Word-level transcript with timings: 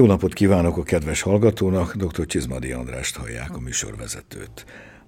Jó 0.00 0.06
napot 0.06 0.32
kívánok 0.32 0.76
a 0.76 0.82
kedves 0.82 1.22
hallgatónak, 1.22 1.96
dr. 1.96 2.26
Csizmadi 2.26 2.72
Andrást 2.72 3.16
hallják 3.16 3.56
a 3.56 3.60
műsorvezetőt. 3.60 4.64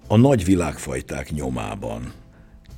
A 0.07 0.17
nagy 0.17 0.45
világfajták 0.45 1.31
nyomában 1.31 2.13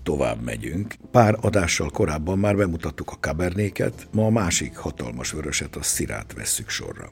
tovább 0.03 0.41
megyünk. 0.43 0.93
Pár 1.11 1.37
adással 1.41 1.89
korábban 1.89 2.39
már 2.39 2.55
bemutattuk 2.55 3.11
a 3.11 3.17
kabernéket, 3.19 4.07
ma 4.11 4.25
a 4.25 4.29
másik 4.29 4.75
hatalmas 4.75 5.31
vöröset, 5.31 5.75
a 5.75 5.83
szirát 5.83 6.33
vesszük 6.33 6.69
sorra. 6.69 7.11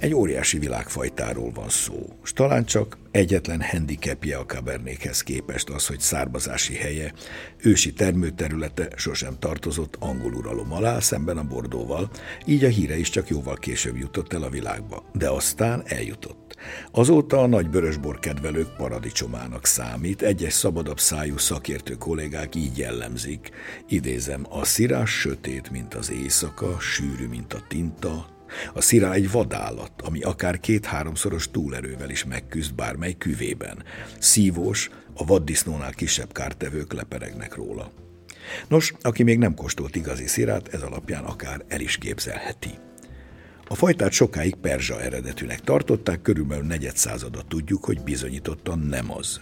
Egy 0.00 0.14
óriási 0.14 0.58
világfajtáról 0.58 1.50
van 1.52 1.68
szó, 1.68 2.16
és 2.24 2.32
talán 2.32 2.64
csak 2.64 2.98
egyetlen 3.10 3.62
handicapje 3.62 4.36
a 4.36 4.46
kabernékhez 4.46 5.22
képest 5.22 5.68
az, 5.68 5.86
hogy 5.86 6.00
származási 6.00 6.74
helye, 6.74 7.12
ősi 7.56 7.92
termőterülete 7.92 8.88
sosem 8.96 9.38
tartozott 9.38 9.96
angol 9.98 10.32
uralom 10.32 10.72
alá, 10.72 11.00
szemben 11.00 11.38
a 11.38 11.44
Bordóval, 11.44 12.10
így 12.46 12.64
a 12.64 12.68
híre 12.68 12.98
is 12.98 13.10
csak 13.10 13.28
jóval 13.28 13.54
később 13.54 13.96
jutott 13.96 14.32
el 14.32 14.42
a 14.42 14.48
világba, 14.48 15.04
de 15.12 15.28
aztán 15.28 15.82
eljutott. 15.86 16.56
Azóta 16.90 17.38
a 17.42 17.46
nagy 17.46 17.70
vörösbor 17.70 18.18
kedvelők 18.18 18.76
paradicsomának 18.76 19.66
számít, 19.66 20.22
egyes 20.22 20.52
szabadabb 20.52 21.00
szájú 21.00 21.38
szakértő 21.38 21.94
kollégák 21.94 22.54
így 22.54 22.78
jellemzik. 22.78 23.50
Idézem, 23.88 24.46
a 24.48 24.64
szirás 24.64 25.10
sötét, 25.10 25.70
mint 25.70 25.94
az 25.94 26.10
éjszaka, 26.10 26.78
sűrű, 26.78 27.26
mint 27.28 27.52
a 27.52 27.64
tinta, 27.68 28.38
a 28.74 28.80
szirá 28.80 29.12
egy 29.12 29.30
vadállat, 29.30 29.92
ami 30.02 30.20
akár 30.20 30.60
két-háromszoros 30.60 31.50
túlerővel 31.50 32.10
is 32.10 32.24
megküzd 32.24 32.74
bármely 32.74 33.12
küvében. 33.12 33.84
Szívós, 34.18 34.90
a 35.14 35.24
vaddisznónál 35.24 35.92
kisebb 35.92 36.32
kártevők 36.32 36.92
leperegnek 36.92 37.54
róla. 37.54 37.92
Nos, 38.68 38.94
aki 39.00 39.22
még 39.22 39.38
nem 39.38 39.54
kóstolt 39.54 39.96
igazi 39.96 40.26
szirát, 40.26 40.68
ez 40.74 40.82
alapján 40.82 41.24
akár 41.24 41.64
el 41.68 41.80
is 41.80 41.96
képzelheti. 41.96 42.70
A 43.72 43.74
fajtát 43.74 44.12
sokáig 44.12 44.54
perzsa 44.54 45.00
eredetűnek 45.00 45.60
tartották, 45.60 46.22
körülbelül 46.22 46.64
negyed 46.64 46.96
százada 46.96 47.42
tudjuk, 47.48 47.84
hogy 47.84 48.00
bizonyítottan 48.02 48.78
nem 48.78 49.12
az. 49.12 49.38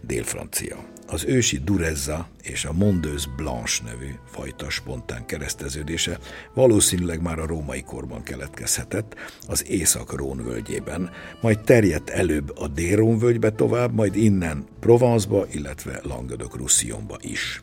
Dél-francia. 0.00 0.84
Az 1.06 1.24
ősi 1.24 1.58
Durezza 1.58 2.28
és 2.42 2.64
a 2.64 2.72
Mondeuse 2.72 3.28
Blanche 3.36 3.84
nevű 3.84 4.10
fajta 4.24 4.70
spontán 4.70 5.26
kereszteződése 5.26 6.18
valószínűleg 6.54 7.22
már 7.22 7.38
a 7.38 7.46
római 7.46 7.82
korban 7.82 8.22
keletkezhetett, 8.22 9.14
az 9.48 9.66
Észak-Rón 9.66 10.44
völgyében, 10.44 11.10
majd 11.40 11.60
terjedt 11.60 12.10
előbb 12.10 12.58
a 12.58 12.68
Dél-Rón 12.68 13.18
völgybe 13.18 13.50
tovább, 13.50 13.94
majd 13.94 14.16
innen 14.16 14.64
Provence-ba, 14.80 15.46
illetve 15.52 16.00
Languedoc-Roussillonba 16.02 17.16
is. 17.20 17.62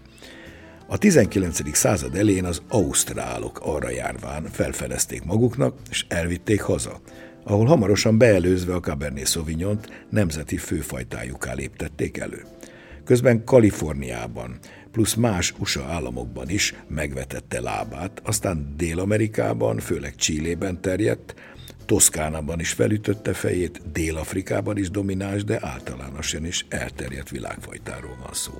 A 0.91 0.97
19. 0.97 1.75
század 1.75 2.15
elén 2.15 2.45
az 2.45 2.61
ausztrálok 2.69 3.59
arra 3.63 3.89
járván 3.89 4.43
felfedezték 4.51 5.23
maguknak, 5.23 5.77
és 5.89 6.05
elvitték 6.07 6.61
haza, 6.61 6.99
ahol 7.43 7.65
hamarosan 7.65 8.17
beelőzve 8.17 8.75
a 8.75 8.79
Cabernet 8.79 9.27
sauvignon 9.27 9.79
nemzeti 10.09 10.57
főfajtájuká 10.57 11.53
léptették 11.53 12.17
elő. 12.17 12.45
Közben 13.03 13.43
Kaliforniában, 13.43 14.57
plusz 14.91 15.13
más 15.13 15.53
USA 15.59 15.83
államokban 15.83 16.49
is 16.49 16.75
megvetette 16.87 17.61
lábát, 17.61 18.21
aztán 18.23 18.73
Dél-Amerikában, 18.77 19.79
főleg 19.79 20.15
Csillében 20.15 20.81
terjedt, 20.81 21.35
Toszkánában 21.85 22.59
is 22.59 22.71
felütötte 22.71 23.33
fejét, 23.33 23.91
Dél-Afrikában 23.91 24.77
is 24.77 24.89
domináns, 24.89 25.43
de 25.43 25.59
általánosan 25.61 26.45
is 26.45 26.65
elterjedt 26.69 27.29
világfajtáról 27.29 28.17
van 28.23 28.33
szó. 28.33 28.53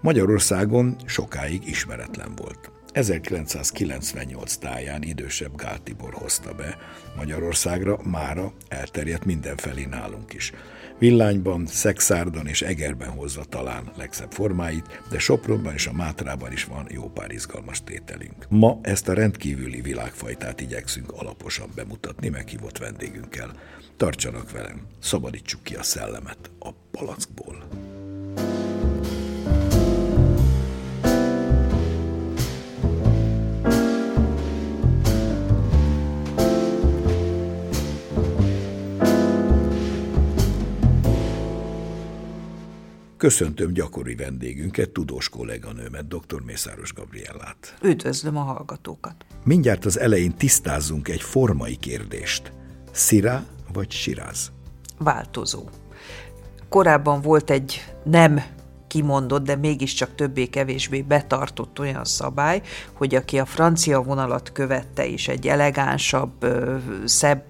Magyarországon 0.00 0.96
sokáig 1.06 1.66
ismeretlen 1.66 2.34
volt. 2.36 2.70
1998 2.92 4.56
táján 4.56 5.02
idősebb 5.02 5.56
Gál 5.56 5.78
Tibor 5.82 6.12
hozta 6.12 6.52
be 6.52 6.76
Magyarországra, 7.16 7.98
mára 8.04 8.52
elterjedt 8.68 9.24
mindenfelé 9.24 9.84
nálunk 9.84 10.32
is. 10.32 10.52
Villányban, 10.98 11.66
Szexárdon 11.66 12.46
és 12.46 12.62
Egerben 12.62 13.10
hozza 13.10 13.44
talán 13.44 13.92
legszebb 13.96 14.32
formáit, 14.32 15.02
de 15.10 15.18
Sopronban 15.18 15.72
és 15.72 15.86
a 15.86 15.92
Mátrában 15.92 16.52
is 16.52 16.64
van 16.64 16.86
jó 16.90 17.10
pár 17.10 17.30
izgalmas 17.30 17.84
tételünk. 17.84 18.46
Ma 18.48 18.78
ezt 18.82 19.08
a 19.08 19.14
rendkívüli 19.14 19.80
világfajtát 19.80 20.60
igyekszünk 20.60 21.12
alaposan 21.12 21.68
bemutatni 21.74 22.28
meghívott 22.28 22.78
vendégünkkel. 22.78 23.50
Tartsanak 23.96 24.50
velem, 24.50 24.86
szabadítsuk 25.00 25.62
ki 25.62 25.74
a 25.74 25.82
szellemet 25.82 26.50
a 26.58 26.70
palackból. 26.90 27.68
Köszöntöm 43.18 43.72
gyakori 43.72 44.14
vendégünket, 44.14 44.90
tudós 44.90 45.28
kolléganőmet, 45.28 46.08
dr. 46.08 46.40
Mészáros 46.44 46.92
Gabriellát. 46.92 47.78
Üdvözlöm 47.82 48.36
a 48.36 48.40
hallgatókat. 48.40 49.14
Mindjárt 49.44 49.84
az 49.84 49.98
elején 49.98 50.36
tisztázzunk 50.36 51.08
egy 51.08 51.22
formai 51.22 51.76
kérdést. 51.76 52.52
Szira 52.92 53.46
vagy 53.72 53.90
siráz? 53.90 54.52
Változó. 54.98 55.68
Korábban 56.68 57.20
volt 57.20 57.50
egy 57.50 57.94
nem 58.04 58.42
kimondott, 58.88 59.44
de 59.44 59.56
mégiscsak 59.56 60.14
többé-kevésbé 60.14 61.02
betartott 61.02 61.78
olyan 61.78 62.04
szabály, 62.04 62.62
hogy 62.92 63.14
aki 63.14 63.38
a 63.38 63.44
francia 63.44 64.02
vonalat 64.02 64.52
követte 64.52 65.06
és 65.06 65.28
egy 65.28 65.46
elegánsabb, 65.46 66.46
szebb 67.04 67.42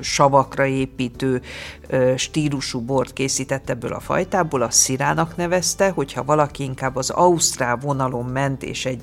savakra 0.00 0.66
építő 0.66 1.42
stílusú 2.16 2.80
bort 2.80 3.12
készített 3.12 3.70
ebből 3.70 3.92
a 3.92 4.00
fajtából, 4.00 4.62
a 4.62 4.70
szirának 4.70 5.36
nevezte, 5.36 5.90
hogyha 5.90 6.24
valaki 6.24 6.62
inkább 6.62 6.96
az 6.96 7.10
ausztrál 7.10 7.76
vonalon 7.76 8.24
ment, 8.24 8.62
és 8.62 8.86
egy 8.86 9.02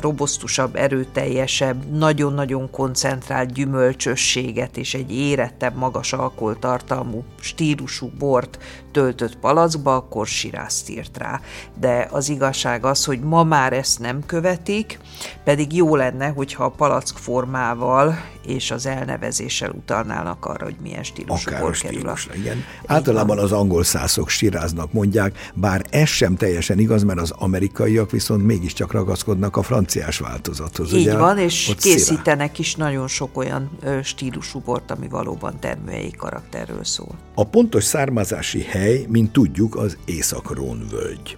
robosztusabb, 0.00 0.76
erőteljesebb, 0.76 1.90
nagyon-nagyon 1.90 2.70
koncentrált 2.70 3.52
gyümölcsösséget 3.52 4.76
és 4.76 4.94
egy 4.94 5.12
érettebb, 5.12 5.76
magas 5.76 6.12
alkoholtartalmú 6.12 7.24
stílusú 7.40 8.10
bort 8.18 8.58
töltött 8.96 9.36
palackba, 9.38 9.96
akkor 9.96 10.26
sirázt 10.26 10.88
írt 10.90 11.18
rá. 11.18 11.40
De 11.80 12.08
az 12.10 12.28
igazság 12.28 12.84
az, 12.84 13.04
hogy 13.04 13.20
ma 13.20 13.44
már 13.44 13.72
ezt 13.72 13.98
nem 13.98 14.26
követik, 14.26 14.98
pedig 15.44 15.74
jó 15.76 15.96
lenne, 15.96 16.28
hogyha 16.28 16.64
a 16.64 16.68
palack 16.68 17.16
formával 17.18 18.14
és 18.46 18.70
az 18.70 18.86
elnevezéssel 18.86 19.70
utalnának 19.70 20.44
arra, 20.44 20.64
hogy 20.64 20.76
milyen 20.82 21.02
stílusú 21.02 21.50
Akár 21.50 21.62
a 21.62 21.70
kerül. 21.70 21.74
stílusra, 21.98 22.34
igen. 22.34 22.64
Általában 22.86 23.38
az 23.38 23.52
angol 23.52 23.84
szászok 23.84 24.28
siráznak 24.28 24.92
mondják, 24.92 25.50
bár 25.54 25.84
ez 25.90 26.08
sem 26.08 26.36
teljesen 26.36 26.78
igaz, 26.78 27.02
mert 27.02 27.20
az 27.20 27.30
amerikaiak 27.30 28.10
viszont 28.10 28.44
mégiscsak 28.46 28.92
ragaszkodnak 28.92 29.56
a 29.56 29.62
franciás 29.62 30.18
változathoz. 30.18 30.92
Így 30.92 31.00
ugye? 31.00 31.16
van, 31.16 31.38
és 31.38 31.68
Ott 31.68 31.80
szirá. 31.80 31.94
készítenek 31.94 32.58
is 32.58 32.74
nagyon 32.74 33.08
sok 33.08 33.36
olyan 33.36 33.70
stílusú 34.02 34.58
bort, 34.58 34.90
ami 34.90 35.08
valóban 35.08 35.60
termőhelyi 35.60 36.10
karakterről 36.10 36.84
szól. 36.84 37.14
A 37.34 37.44
pontos 37.44 37.84
származási 37.84 38.62
hely, 38.62 38.85
mint 39.08 39.32
tudjuk, 39.32 39.76
az 39.76 39.98
Észak-Rón 40.04 40.86
völgy. 40.90 41.36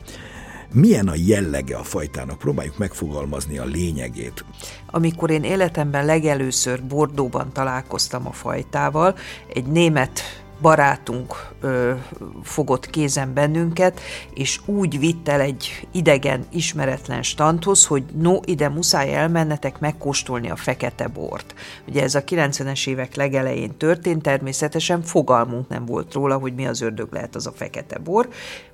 Milyen 0.73 1.09
a 1.09 1.15
jellege 1.27 1.77
a 1.77 1.83
fajtának? 1.83 2.39
Próbáljuk 2.39 2.79
megfogalmazni 2.79 3.59
a 3.59 3.65
lényegét. 3.65 4.45
Amikor 4.87 5.31
én 5.31 5.43
életemben 5.43 6.05
legelőször 6.05 6.85
Bordóban 6.85 7.53
találkoztam 7.53 8.27
a 8.27 8.33
fajtával, 8.33 9.15
egy 9.55 9.67
német 9.67 10.21
barátunk 10.61 11.49
ö, 11.61 11.93
fogott 12.43 12.91
kézen 12.91 13.35
bennünket, 13.35 14.01
és 14.35 14.61
úgy 14.65 14.99
vitt 14.99 15.29
el 15.29 15.41
egy 15.41 15.89
idegen, 15.93 16.47
ismeretlen 16.51 17.23
standhoz, 17.23 17.87
hogy 17.87 18.05
no, 18.15 18.39
ide 18.45 18.69
muszáj 18.69 19.15
elmennetek 19.15 19.79
megkóstolni 19.79 20.51
a 20.51 20.57
fekete 20.57 21.07
bort. 21.07 21.55
Ugye 21.87 22.03
ez 22.03 22.15
a 22.15 22.25
90-es 22.25 22.89
évek 22.89 23.15
legelején 23.15 23.77
történt, 23.77 24.23
természetesen 24.23 25.03
fogalmunk 25.03 25.69
nem 25.69 25.85
volt 25.85 26.13
róla, 26.13 26.39
hogy 26.39 26.55
mi 26.55 26.67
az 26.67 26.81
ördög 26.81 27.13
lehet 27.13 27.35
az 27.35 27.47
a 27.47 27.53
fekete 27.53 27.99
bor, 27.99 28.29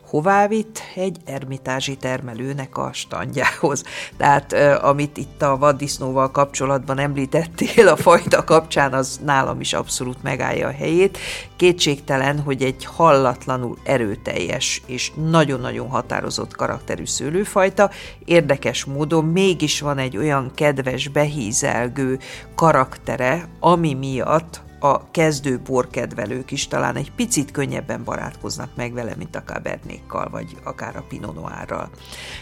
hová 0.06 0.48
vitt? 0.48 0.82
Egy 0.94 1.16
ermitázsi 1.24 1.96
termelőnek 1.96 2.76
a 2.76 2.90
standjához. 2.92 3.84
Tehát 4.16 4.52
amit 4.82 5.16
itt 5.16 5.42
a 5.42 5.56
vaddisznóval 5.56 6.30
kapcsolatban 6.30 6.98
említettél 6.98 7.88
a 7.88 7.96
fajta 7.96 8.44
kapcsán, 8.44 8.92
az 8.92 9.20
nálam 9.24 9.60
is 9.60 9.72
abszolút 9.72 10.22
megállja 10.22 10.68
a 10.68 10.72
helyét. 10.72 11.18
Kétségtelen, 11.56 12.40
hogy 12.40 12.62
egy 12.62 12.84
hallatlanul 12.84 13.78
erőteljes 13.84 14.82
és 14.86 15.12
nagyon-nagyon 15.30 15.88
határozott 15.88 16.56
karakterű 16.56 17.06
szőlőfajta, 17.06 17.90
érdekes 18.24 18.84
módon 18.84 19.24
mégis 19.24 19.80
van 19.80 19.98
egy 19.98 20.16
olyan 20.16 20.50
kedves, 20.54 21.08
behízelgő 21.08 22.18
karaktere, 22.54 23.48
ami 23.60 23.94
miatt 23.94 24.62
a 24.84 25.10
kezdő 25.10 25.60
borkedvelők 25.64 26.50
is 26.50 26.68
talán 26.68 26.96
egy 26.96 27.12
picit 27.12 27.50
könnyebben 27.50 28.04
barátkoznak 28.04 28.70
meg 28.76 28.92
vele, 28.92 29.14
mint 29.16 29.36
a 29.36 29.42
Cabernékkal, 29.42 30.28
vagy 30.30 30.56
akár 30.64 30.96
a 30.96 31.04
Pinot 31.08 31.34
Noirral. 31.34 31.90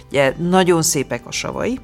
Ugye 0.08 0.34
nagyon 0.38 0.82
szépek 0.82 1.26
a 1.26 1.32
savai, 1.32 1.80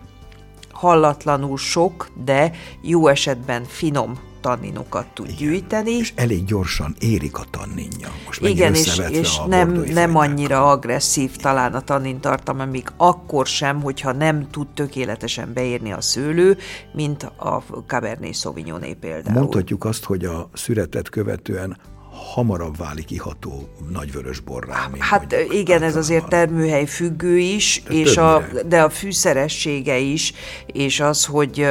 hallatlanul 0.71 1.57
sok, 1.57 2.11
de 2.25 2.53
jó 2.81 3.07
esetben 3.07 3.65
finom 3.65 4.19
tanninokat 4.41 5.07
tud 5.15 5.27
Igen. 5.27 5.39
gyűjteni. 5.39 5.91
És 5.91 6.13
elég 6.17 6.45
gyorsan 6.45 6.95
érik 7.01 7.39
a 7.39 7.45
tanninja. 7.51 8.09
Most 8.27 8.41
Igen, 8.41 8.75
és, 8.75 9.01
és 9.11 9.41
nem, 9.49 9.71
nem 9.93 10.17
annyira 10.17 10.71
agresszív 10.71 11.37
talán 11.37 11.75
a 11.75 11.81
tannin 11.81 12.21
tartalma, 12.21 12.65
még 12.65 12.89
akkor 12.97 13.47
sem, 13.47 13.81
hogyha 13.81 14.13
nem 14.13 14.51
tud 14.51 14.69
tökéletesen 14.69 15.53
beérni 15.55 15.93
a 15.93 16.01
szőlő, 16.01 16.57
mint 16.93 17.23
a 17.23 17.63
Cabernet 17.87 18.35
Sauvignoné 18.35 18.93
például. 18.93 19.39
Mondhatjuk 19.39 19.85
azt, 19.85 20.05
hogy 20.05 20.25
a 20.25 20.51
szüretet 20.53 21.09
követően 21.09 21.77
hamarabb 22.35 22.77
válik 22.77 23.11
iható 23.11 23.69
nagyvörös 23.93 24.41
borrá. 24.41 24.91
Hát 24.99 25.35
igen, 25.51 25.83
ez 25.83 25.97
azért 25.97 26.29
termőhely 26.29 26.87
függő 26.87 27.39
is, 27.39 27.83
és 27.89 28.17
a, 28.17 28.43
de 28.67 28.83
a 28.83 28.91
fűszeressége 28.91 29.99
is, 29.99 30.33
és 30.67 31.01
az, 31.01 31.25
hogy 31.25 31.67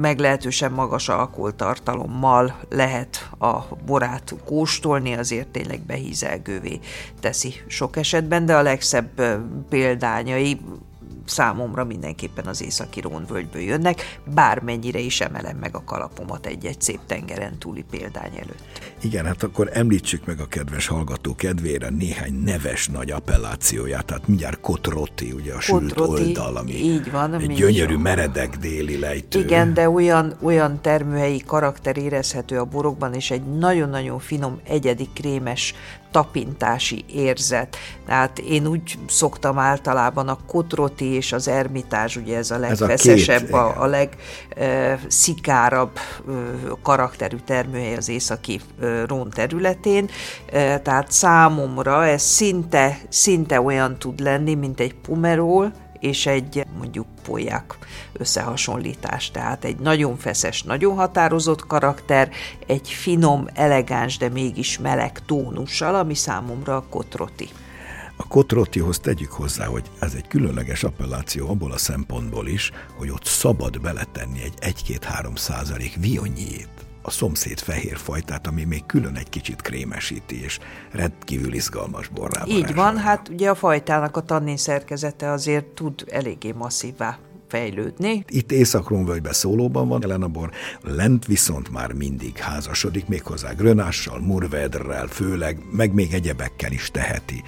meglehetősen 0.00 0.72
magas 0.72 1.08
alkoholtartalommal 1.08 2.60
lehet 2.70 3.30
a 3.38 3.58
borát 3.86 4.34
kóstolni, 4.44 5.12
azért 5.12 5.48
tényleg 5.48 5.80
behízelgővé 5.80 6.80
teszi 7.20 7.54
sok 7.66 7.96
esetben, 7.96 8.46
de 8.46 8.56
a 8.56 8.62
legszebb 8.62 9.40
példányai 9.68 10.60
számomra 11.28 11.84
mindenképpen 11.84 12.46
az 12.46 12.62
északi 12.62 13.00
Rónvölgyből 13.00 13.62
jönnek, 13.62 14.20
bármennyire 14.34 14.98
is 14.98 15.20
emelem 15.20 15.56
meg 15.56 15.74
a 15.74 15.84
kalapomat 15.84 16.46
egy-egy 16.46 16.80
szép 16.80 17.00
tengeren 17.06 17.58
túli 17.58 17.84
példány 17.90 18.32
előtt. 18.34 18.94
Igen, 19.00 19.24
hát 19.24 19.42
akkor 19.42 19.70
említsük 19.72 20.26
meg 20.26 20.40
a 20.40 20.46
kedves 20.46 20.86
hallgató 20.86 21.34
kedvére 21.34 21.88
néhány 21.90 22.42
neves 22.44 22.88
nagy 22.88 23.10
appellációját, 23.10 24.04
tehát 24.04 24.28
mindjárt 24.28 24.60
Kotrotti, 24.60 25.32
ugye 25.32 25.52
a 25.52 25.58
Kotrotti, 25.66 26.22
sült 26.22 26.38
oldal, 26.38 26.56
ami 26.56 26.72
így 26.72 27.10
van, 27.10 27.34
egy 27.34 27.54
gyönyörű, 27.54 27.96
meredek 27.96 28.56
déli 28.56 28.98
lejtő. 28.98 29.38
Igen, 29.38 29.74
de 29.74 29.90
olyan, 29.90 30.36
olyan 30.42 30.80
termőhelyi 30.80 31.42
karakter 31.46 31.96
érezhető 31.96 32.58
a 32.58 32.64
borokban, 32.64 33.14
és 33.14 33.30
egy 33.30 33.42
nagyon-nagyon 33.42 34.18
finom, 34.18 34.60
egyedi 34.64 35.08
krémes 35.14 35.74
tapintási 36.16 37.04
érzet. 37.12 37.76
Tehát 38.06 38.38
én 38.38 38.66
úgy 38.66 38.98
szoktam 39.08 39.58
általában 39.58 40.28
a 40.28 40.38
Kotroti 40.46 41.04
és 41.04 41.32
az 41.32 41.48
Ermitás, 41.48 42.16
ugye 42.16 42.36
ez 42.36 42.50
a 42.50 42.58
legfeszesebb, 42.58 43.52
a, 43.52 43.66
a, 43.66 43.82
a 43.82 43.86
legszikárabb 43.86 45.98
karakterű 46.82 47.36
termőhely 47.36 47.96
az 47.96 48.08
északi 48.08 48.60
Rón 49.06 49.30
területén, 49.30 50.08
tehát 50.82 51.12
számomra 51.12 52.06
ez 52.06 52.22
szinte, 52.22 52.98
szinte 53.08 53.60
olyan 53.60 53.98
tud 53.98 54.20
lenni, 54.20 54.54
mint 54.54 54.80
egy 54.80 54.94
pumeról, 54.94 55.72
és 56.00 56.26
egy 56.26 56.66
mondjuk 56.78 57.06
poják 57.22 57.78
összehasonlítás. 58.12 59.30
Tehát 59.30 59.64
egy 59.64 59.76
nagyon 59.76 60.16
feszes, 60.16 60.62
nagyon 60.62 60.96
határozott 60.96 61.66
karakter, 61.66 62.30
egy 62.66 62.88
finom, 62.88 63.46
elegáns, 63.54 64.16
de 64.18 64.28
mégis 64.28 64.78
meleg 64.78 65.24
tónussal, 65.26 65.94
ami 65.94 66.14
számomra 66.14 66.76
a 66.76 66.84
kotroti. 66.90 67.48
A 68.16 68.26
kotrotihoz 68.26 68.98
tegyük 68.98 69.32
hozzá, 69.32 69.66
hogy 69.66 69.84
ez 69.98 70.14
egy 70.14 70.28
különleges 70.28 70.84
appelláció 70.84 71.48
abból 71.48 71.72
a 71.72 71.78
szempontból 71.78 72.48
is, 72.48 72.70
hogy 72.96 73.10
ott 73.10 73.24
szabad 73.24 73.80
beletenni 73.80 74.42
egy 74.42 74.74
1-2-3 74.86 75.36
százalék 75.36 75.96
vionyét 76.00 76.75
a 77.06 77.10
szomszéd 77.10 77.58
fehér 77.58 77.96
fajtát, 77.96 78.46
ami 78.46 78.64
még 78.64 78.86
külön 78.86 79.16
egy 79.16 79.28
kicsit 79.28 79.62
krémesíti, 79.62 80.42
és 80.42 80.58
rendkívül 80.90 81.52
izgalmas 81.52 82.08
borrá 82.08 82.42
Így 82.46 82.74
van, 82.74 82.98
hát 82.98 83.28
ugye 83.28 83.50
a 83.50 83.54
fajtának 83.54 84.16
a 84.16 84.20
tannin 84.20 84.56
szerkezete 84.56 85.30
azért 85.30 85.66
tud 85.66 86.04
eléggé 86.10 86.52
masszívá 86.52 87.18
fejlődni. 87.48 88.24
Itt 88.28 88.52
Észak-Rónvölgyben 88.52 89.32
szólóban 89.32 89.88
van 89.88 90.00
jelen 90.02 90.22
a 90.22 90.28
bor, 90.28 90.50
lent 90.82 91.26
viszont 91.26 91.70
már 91.70 91.92
mindig 91.92 92.36
házasodik, 92.36 93.06
méghozzá 93.06 93.52
grönással, 93.52 94.20
murvedrrel 94.20 95.06
főleg, 95.06 95.58
meg 95.70 95.94
még 95.94 96.12
egyebekkel 96.12 96.72
is 96.72 96.90
teheti. 96.90 97.42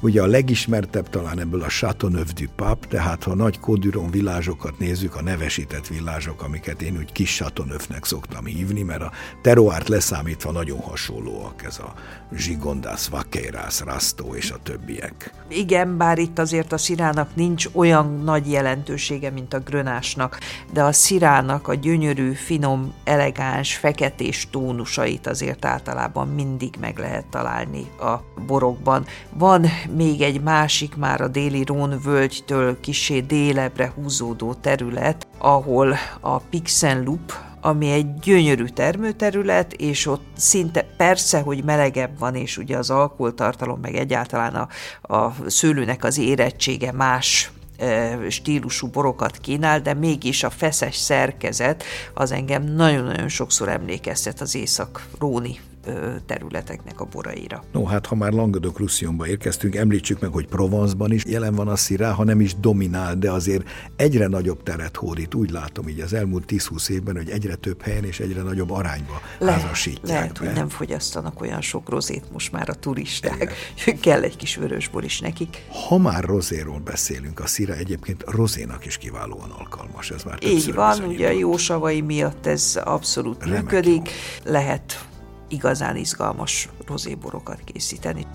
Ugye 0.00 0.22
a 0.22 0.26
legismertebb 0.26 1.08
talán 1.08 1.40
ebből 1.40 1.62
a 1.62 1.68
Chateauneuf 1.68 2.32
du 2.32 2.46
Pape, 2.56 2.86
tehát 2.86 3.22
ha 3.24 3.34
nagy 3.34 3.60
Koduron 3.60 4.10
villázsokat 4.10 4.78
nézzük, 4.78 5.14
a 5.16 5.22
nevesített 5.22 5.86
villázsok, 5.86 6.42
amiket 6.42 6.82
én 6.82 6.96
úgy 6.98 7.12
kis 7.12 7.34
Chateauneufnek 7.34 8.04
szoktam 8.04 8.44
hívni, 8.44 8.82
mert 8.82 9.02
a 9.02 9.12
teroárt 9.42 9.88
leszámítva 9.88 10.52
nagyon 10.52 10.80
hasonlóak, 10.80 11.64
ez 11.64 11.78
a 11.78 11.94
Zsigondász, 12.36 13.08
Vaqueiras, 13.08 13.80
Rasto 13.80 14.34
és 14.34 14.50
a 14.50 14.58
többiek. 14.62 15.34
Igen, 15.48 15.96
bár 15.96 16.18
itt 16.18 16.38
azért 16.38 16.72
a 16.72 16.78
szirának 16.78 17.34
nincs 17.34 17.68
olyan 17.72 18.22
nagy 18.24 18.50
jelentősége, 18.50 19.30
mint 19.30 19.43
a 19.52 19.58
grönásnak, 19.58 20.38
de 20.72 20.82
a 20.82 20.92
szirának 20.92 21.68
a 21.68 21.74
gyönyörű, 21.74 22.32
finom, 22.32 22.94
elegáns, 23.04 23.76
feketés 23.76 24.48
tónusait 24.50 25.26
azért 25.26 25.64
általában 25.64 26.28
mindig 26.28 26.74
meg 26.80 26.98
lehet 26.98 27.26
találni 27.26 27.86
a 28.00 28.40
borokban. 28.46 29.06
Van 29.32 29.66
még 29.90 30.20
egy 30.20 30.40
másik, 30.40 30.96
már 30.96 31.20
a 31.20 31.28
déli 31.28 31.64
Rón 31.64 32.00
völgytől 32.04 32.80
kisé 32.80 33.20
délebre 33.20 33.92
húzódó 33.94 34.54
terület, 34.54 35.26
ahol 35.38 35.96
a 36.20 36.38
Pixenlup, 36.38 37.32
ami 37.64 37.90
egy 37.90 38.14
gyönyörű 38.14 38.64
termőterület, 38.64 39.72
és 39.72 40.06
ott 40.06 40.24
szinte 40.36 40.86
persze, 40.96 41.40
hogy 41.40 41.64
melegebb 41.64 42.18
van, 42.18 42.34
és 42.34 42.58
ugye 42.58 42.76
az 42.76 42.90
alkoholtartalom, 42.90 43.80
meg 43.80 43.94
egyáltalán 43.94 44.54
a, 44.54 44.68
a 45.14 45.34
szőlőnek 45.46 46.04
az 46.04 46.18
érettsége 46.18 46.92
más 46.92 47.50
stílusú 48.28 48.86
borokat 48.86 49.38
kínál, 49.38 49.80
de 49.80 49.94
mégis 49.94 50.42
a 50.42 50.50
feszes 50.50 50.96
szerkezet 50.96 51.84
az 52.14 52.32
engem 52.32 52.62
nagyon-nagyon 52.62 53.28
sokszor 53.28 53.68
emlékeztet 53.68 54.40
az 54.40 54.54
észak-róni 54.54 55.60
területeknek 56.26 57.00
a 57.00 57.04
boraira. 57.04 57.64
No, 57.72 57.84
hát 57.84 58.06
ha 58.06 58.14
már 58.14 58.32
Languedoc 58.32 58.78
Roussillonba 58.78 59.26
érkeztünk, 59.26 59.76
említsük 59.76 60.20
meg, 60.20 60.30
hogy 60.32 60.46
Provence-ban 60.46 61.12
is 61.12 61.24
jelen 61.24 61.54
van 61.54 61.68
a 61.68 61.76
szirá, 61.76 62.10
ha 62.10 62.24
nem 62.24 62.40
is 62.40 62.54
dominál, 62.54 63.14
de 63.16 63.30
azért 63.30 63.68
egyre 63.96 64.26
nagyobb 64.26 64.62
teret 64.62 64.96
hódít. 64.96 65.34
Úgy 65.34 65.50
látom 65.50 65.88
így 65.88 66.00
az 66.00 66.12
elmúlt 66.12 66.44
10-20 66.48 66.88
évben, 66.88 67.16
hogy 67.16 67.28
egyre 67.28 67.54
több 67.54 67.82
helyen 67.82 68.04
és 68.04 68.20
egyre 68.20 68.42
nagyobb 68.42 68.70
arányba 68.70 69.20
Le, 69.38 69.52
házasítják 69.52 70.06
Lehet, 70.06 70.38
be. 70.40 70.46
hogy 70.46 70.54
nem 70.54 70.68
fogyasztanak 70.68 71.40
olyan 71.40 71.60
sok 71.60 71.88
rozét 71.88 72.24
most 72.32 72.52
már 72.52 72.68
a 72.68 72.74
turisták. 72.74 73.54
Igen. 73.84 74.00
Kell 74.04 74.22
egy 74.22 74.36
kis 74.36 74.56
vörösbor 74.56 75.04
is 75.04 75.20
nekik. 75.20 75.66
Ha 75.88 75.98
már 75.98 76.24
rozéról 76.24 76.78
beszélünk, 76.78 77.40
a 77.40 77.46
szira 77.46 77.74
egyébként 77.74 78.24
rozénak 78.26 78.86
is 78.86 78.98
kiválóan 78.98 79.50
alkalmas. 79.50 80.10
Ez 80.10 80.22
már 80.22 80.38
Így 80.42 80.74
van, 80.74 81.02
ugye 81.02 81.28
a 81.28 81.30
jó 81.30 81.56
savai 81.56 82.00
miatt 82.00 82.46
ez 82.46 82.80
abszolút 82.84 83.44
Remek 83.44 83.62
működik. 83.62 84.10
Jó. 84.44 84.52
Lehet 84.52 85.08
igazán 85.54 85.96
izgalmas 85.96 86.68
rozéborokat 86.86 87.60
készíteni. 87.64 88.26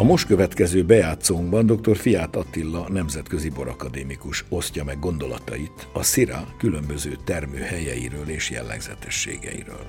A 0.00 0.02
most 0.02 0.26
következő 0.26 0.84
bejátszónkban 0.84 1.66
dr. 1.66 1.96
Fiát 1.96 2.36
Attila, 2.36 2.86
nemzetközi 2.88 3.48
borakadémikus 3.48 4.44
osztja 4.48 4.84
meg 4.84 4.98
gondolatait 4.98 5.88
a 5.92 6.02
szira 6.02 6.54
különböző 6.58 7.16
termőhelyeiről 7.24 8.28
és 8.28 8.50
jellegzetességeiről. 8.50 9.86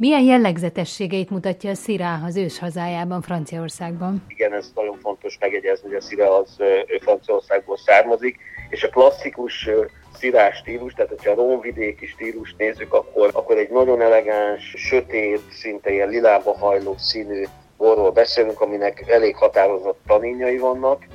Milyen 0.00 0.22
jellegzetességeit 0.22 1.30
mutatja 1.30 1.70
a 1.70 1.74
Szirá 1.74 2.20
az 2.26 2.36
ős 2.36 2.58
hazájában, 2.58 3.22
Franciaországban? 3.22 4.22
Igen, 4.28 4.52
ez 4.52 4.72
nagyon 4.74 4.98
fontos 5.02 5.38
megjegyezni, 5.40 5.88
hogy 5.88 5.96
a 5.96 6.00
Szirá 6.00 6.26
az 6.26 6.56
Franciaországból 7.00 7.76
származik, 7.76 8.38
és 8.68 8.82
a 8.82 8.88
klasszikus 8.88 9.68
szirás 10.14 10.56
stílus, 10.56 10.92
tehát 10.92 11.10
hogyha 11.10 11.30
a 11.30 11.34
rómvidéki 11.34 12.06
stílus 12.06 12.54
nézzük, 12.58 12.94
akkor, 12.94 13.30
akkor 13.32 13.56
egy 13.58 13.70
nagyon 13.70 14.00
elegáns, 14.00 14.74
sötét, 14.76 15.40
szinte 15.50 15.92
ilyen 15.92 16.08
lilába 16.08 16.58
hajló 16.58 16.94
színű 16.98 17.44
borról 17.76 18.10
beszélünk, 18.10 18.60
aminek 18.60 19.04
elég 19.08 19.36
határozott 19.36 20.00
taninjai 20.06 20.58
vannak, 20.58 21.06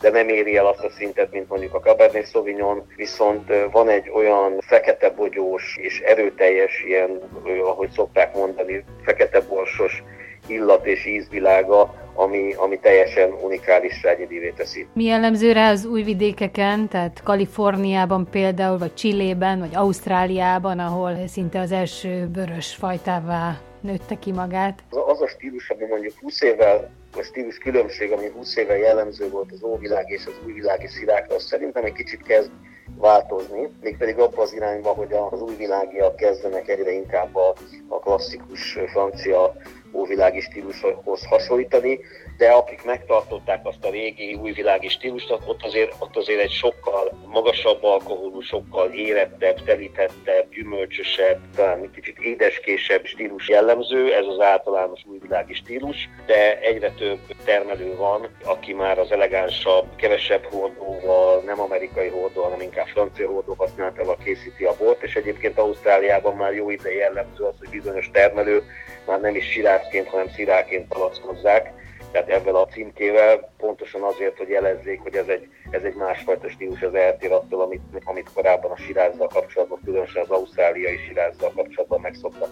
de 0.00 0.10
nem 0.10 0.28
éri 0.28 0.56
el 0.56 0.66
azt 0.66 0.84
a 0.84 0.90
szintet, 0.90 1.32
mint 1.32 1.48
mondjuk 1.48 1.74
a 1.74 1.80
Cabernet 1.80 2.28
Sauvignon, 2.28 2.86
viszont 2.96 3.52
van 3.72 3.88
egy 3.88 4.10
olyan 4.14 4.60
fekete 4.60 5.10
bogyós 5.10 5.76
és 5.80 6.00
erőteljes 6.00 6.82
ilyen, 6.86 7.20
ahogy 7.64 7.90
szokták 7.90 8.34
mondani, 8.34 8.84
fekete 9.04 9.40
borsos 9.40 10.02
illat 10.46 10.86
és 10.86 11.06
ízvilága, 11.06 11.94
ami, 12.14 12.54
ami 12.56 12.78
teljesen 12.78 13.32
unikális 13.42 14.02
egyedivé 14.02 14.52
teszi. 14.56 14.86
Mi 14.92 15.04
jellemző 15.04 15.52
rá 15.52 15.70
az 15.70 15.84
új 15.84 16.02
vidékeken, 16.02 16.88
tehát 16.88 17.22
Kaliforniában 17.22 18.28
például, 18.30 18.78
vagy 18.78 18.94
Csillében, 18.94 19.58
vagy 19.58 19.74
Ausztráliában, 19.74 20.78
ahol 20.78 21.26
szinte 21.26 21.60
az 21.60 21.72
első 21.72 22.28
vörös 22.34 22.74
fajtává 22.74 23.60
nőtte 23.80 24.14
ki 24.18 24.32
magát? 24.32 24.82
Az, 24.90 24.98
az 25.06 25.20
a 25.20 25.26
stílus, 25.26 25.70
ami 25.70 25.84
mondjuk 25.88 26.14
20 26.20 26.42
évvel 26.42 26.90
a 27.18 27.22
stílus 27.22 27.58
különbség, 27.58 28.12
ami 28.12 28.28
20 28.28 28.56
éve 28.56 28.78
jellemző 28.78 29.30
volt 29.30 29.52
az 29.52 29.62
óvilág 29.62 30.10
és 30.10 30.26
az 30.26 30.40
újvilági 30.46 30.86
szirákra, 30.86 31.34
az 31.34 31.44
szerintem 31.44 31.84
egy 31.84 31.92
kicsit 31.92 32.22
kezd 32.22 32.50
változni, 32.96 33.68
mégpedig 33.80 34.18
abban 34.18 34.44
az 34.44 34.52
irányba, 34.52 34.88
hogy 34.88 35.12
az 35.30 35.40
újvilágiak 35.40 36.16
kezdenek 36.16 36.68
egyre 36.68 36.92
inkább 36.92 37.36
a, 37.36 37.54
a 37.88 37.98
klasszikus 37.98 38.78
francia 38.86 39.54
óvilági 39.98 40.40
stílushoz 40.40 41.26
hasonlítani, 41.28 42.00
de 42.36 42.50
akik 42.50 42.84
megtartották 42.84 43.66
azt 43.66 43.84
a 43.84 43.90
régi 43.90 44.34
újvilági 44.34 44.88
stílust, 44.88 45.30
ott 45.30 45.62
azért, 45.62 45.94
ott 45.98 46.16
azért 46.16 46.40
egy 46.40 46.50
sokkal 46.50 47.18
magasabb 47.26 47.84
alkoholú, 47.84 48.40
sokkal 48.40 48.90
érettebb, 48.92 49.64
telítettebb, 49.64 50.48
gyümölcsösebb, 50.50 51.40
talán 51.56 51.82
egy 51.82 51.90
kicsit 51.90 52.18
édeskésebb 52.18 53.04
stílus 53.04 53.48
jellemző, 53.48 54.14
ez 54.14 54.24
az 54.26 54.40
általános 54.40 55.00
újvilági 55.06 55.54
stílus, 55.54 56.08
de 56.26 56.60
egyre 56.60 56.90
több 56.90 57.18
termelő 57.44 57.96
van, 57.96 58.28
aki 58.44 58.72
már 58.72 58.98
az 58.98 59.12
elegánsabb, 59.12 59.86
kevesebb 59.96 60.44
hordóval, 60.44 61.42
nem 61.46 61.60
amerikai 61.60 62.08
hordó, 62.08 62.42
hanem 62.42 62.60
inkább 62.60 62.86
francia 62.86 63.30
hordó 63.30 63.54
használatával 63.58 64.16
készíti 64.24 64.64
a 64.64 64.76
bort, 64.78 65.02
és 65.02 65.14
egyébként 65.14 65.58
Ausztráliában 65.58 66.36
már 66.36 66.54
jó 66.54 66.70
ide 66.70 66.92
jellemző 66.94 67.44
az, 67.44 67.54
hogy 67.58 67.68
bizonyos 67.68 68.10
termelők 68.12 68.64
már 69.08 69.20
nem 69.20 69.34
is 69.34 69.56
sirászként, 69.88 70.08
hanem 70.08 70.28
sziráként 70.28 70.88
palackozzák, 70.88 71.72
tehát 72.12 72.28
ebben 72.28 72.54
a 72.54 72.66
címkével 72.66 73.52
pontosan 73.56 74.02
azért, 74.02 74.36
hogy 74.38 74.48
jelezzék, 74.48 75.00
hogy 75.00 75.14
ez 75.14 75.28
egy, 75.28 75.48
ez 75.70 75.82
egy 75.82 75.94
másfajta 75.94 76.48
stílus, 76.48 76.82
az 76.82 76.94
eltér 76.94 77.32
attól, 77.32 77.60
amit, 77.60 77.80
amit 78.04 78.30
korábban 78.34 78.70
a 78.70 78.76
sirázzal 78.76 79.28
kapcsolatban, 79.28 79.80
különösen 79.84 80.22
az 80.22 80.30
ausztráliai 80.30 80.96
sirázzal 81.08 81.52
kapcsolatban 81.54 82.00
megszoktak. 82.00 82.48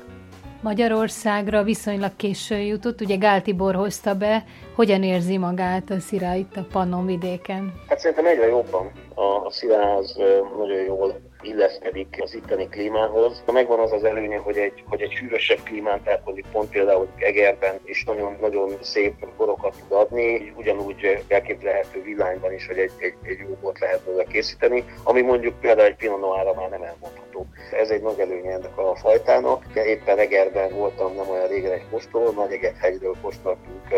Magyarországra 0.62 1.62
viszonylag 1.62 2.16
későn 2.16 2.60
jutott, 2.60 3.00
ugye 3.00 3.16
Gál 3.16 3.42
Tibor 3.42 3.74
hozta 3.74 4.14
be, 4.14 4.44
hogyan 4.74 5.02
érzi 5.02 5.36
magát 5.36 5.90
a 5.90 6.00
szirá 6.00 6.34
itt 6.34 6.56
a 6.56 6.66
Pannon 6.72 7.06
vidéken? 7.06 7.80
Hát 7.88 7.98
szerintem 7.98 8.26
egyre 8.26 8.46
jobban. 8.46 8.90
A, 9.14 9.46
a 9.46 9.50
sziráz 9.50 10.16
nagyon 10.58 10.84
jól 10.84 11.20
illeszkedik 11.46 12.18
az 12.20 12.34
itteni 12.34 12.68
klímához. 12.68 13.42
Megvan 13.52 13.78
az 13.78 13.92
az 13.92 14.04
előnye, 14.04 14.36
hogy 14.36 14.56
egy, 14.56 14.84
hogy 14.88 15.00
egy 15.00 15.12
sűrösebb 15.12 15.62
klímán, 15.62 16.00
mondjuk 16.24 16.46
pont 16.52 16.70
például 16.70 17.08
Egerben 17.18 17.80
is 17.84 18.04
nagyon-nagyon 18.04 18.70
szép 18.80 19.26
borokat 19.36 19.74
tud 19.78 19.98
adni, 19.98 20.52
ugyanúgy 20.56 21.24
elképzelhető 21.28 22.02
villányban 22.02 22.52
is, 22.52 22.66
hogy 22.66 22.78
egy, 22.78 22.92
egy, 22.98 23.14
egy 23.22 23.38
jó 23.38 23.56
bort 23.60 23.80
lehet 23.80 24.04
belőle 24.04 24.24
készíteni, 24.24 24.84
ami 25.02 25.20
mondjuk 25.20 25.60
például 25.60 25.88
egy 25.88 25.96
Pinot 25.96 26.20
Noirra 26.20 26.54
már 26.54 26.68
nem 26.68 26.82
elmondható. 26.82 27.46
Ez 27.72 27.90
egy 27.90 28.02
nagy 28.02 28.18
előnye 28.18 28.52
ennek 28.52 28.78
a 28.78 28.96
fajtának. 28.96 29.64
Éppen 29.74 30.18
Egerben 30.18 30.74
voltam 30.74 31.14
nem 31.14 31.30
olyan 31.30 31.48
régen 31.48 31.72
egy 31.72 31.84
kóstoló, 31.90 32.30
Nagy-Egerhegyről 32.30 33.14
kóstoltunk 33.22 33.88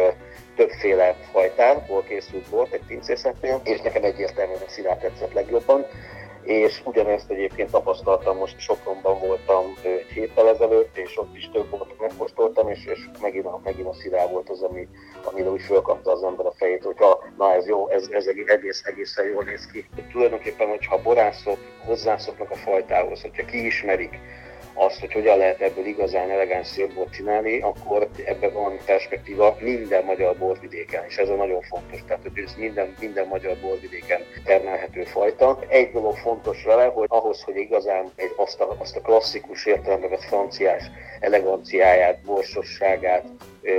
többféle 0.57 1.15
fajtából 1.33 2.03
készült 2.03 2.51
bort 2.51 2.73
egy 2.73 2.87
pincészetnél, 2.87 3.61
és 3.65 3.81
nekem 3.81 4.05
egyértelműen 4.05 4.61
a 4.67 4.71
szilárd 4.71 5.01
tetszett 5.01 5.33
legjobban 5.33 5.87
és 6.49 6.81
ugyanezt 6.85 7.31
egyébként 7.31 7.71
tapasztaltam, 7.71 8.37
most 8.37 8.61
Sopronban 8.61 9.19
voltam 9.19 9.65
egy 9.83 10.07
héttel 10.15 10.49
ezelőtt, 10.49 10.97
és 10.97 11.19
ott 11.19 11.37
is 11.37 11.51
több 11.53 11.71
volt 11.71 12.01
megkóstoltam, 12.01 12.69
és, 12.69 12.85
és 12.85 13.09
megint, 13.21 13.45
a, 13.45 13.61
megint 13.65 13.89
a 13.89 13.93
szirá 13.93 14.27
volt 14.27 14.49
az, 14.49 14.63
ami, 14.63 14.89
amire 15.25 15.51
úgy 15.51 15.63
fölkapta 15.63 16.11
az 16.13 16.23
ember 16.23 16.47
a 16.47 16.53
fejét, 16.57 16.85
hogy 16.85 16.99
ha, 16.99 17.25
na 17.39 17.55
ez 17.55 17.67
jó, 17.67 17.89
ez, 17.89 18.09
ez 18.11 18.27
egész, 18.27 18.83
egészen 18.85 19.27
jól 19.27 19.45
néz 19.45 19.67
ki. 19.67 19.89
Tulajdonképpen, 20.13 20.69
hogyha 20.69 21.03
borászok 21.03 21.59
hozzászoknak 21.87 22.51
a 22.51 22.57
fajtához, 22.57 23.23
hogyha 23.23 23.45
kiismerik, 23.45 24.19
azt, 24.79 25.01
hogy 25.01 25.13
hogyan 25.13 25.39
lehet 25.39 25.61
ebből 25.61 25.87
igazán 25.87 26.31
elegáns 26.31 26.67
szélbort 26.67 27.13
csinálni, 27.13 27.61
akkor 27.61 28.09
ebben 28.25 28.53
van 28.53 28.79
perspektíva 28.85 29.57
minden 29.61 30.05
magyar 30.05 30.37
borvidéken, 30.37 31.05
és 31.09 31.17
ez 31.17 31.29
a 31.29 31.35
nagyon 31.35 31.63
fontos, 31.63 32.05
tehát 32.07 32.23
hogy 32.23 32.43
ez 32.47 32.55
minden, 32.59 32.95
minden 33.01 33.27
magyar 33.27 33.57
borvidéken 33.57 34.21
termelhető 34.45 35.05
fajta. 35.05 35.59
Egy 35.69 35.91
dolog 35.93 36.17
fontos 36.17 36.65
vele, 36.65 36.85
hogy 36.85 37.07
ahhoz, 37.09 37.43
hogy 37.43 37.57
igazán 37.57 38.13
egy, 38.17 38.33
azt, 38.37 38.61
a, 38.61 38.77
azt 38.79 38.97
a 38.97 39.01
klasszikus 39.01 39.67
értelembe 39.67 40.09
vett 40.09 40.25
franciás 40.25 40.83
eleganciáját, 41.21 42.23
borsosságát 42.23 43.25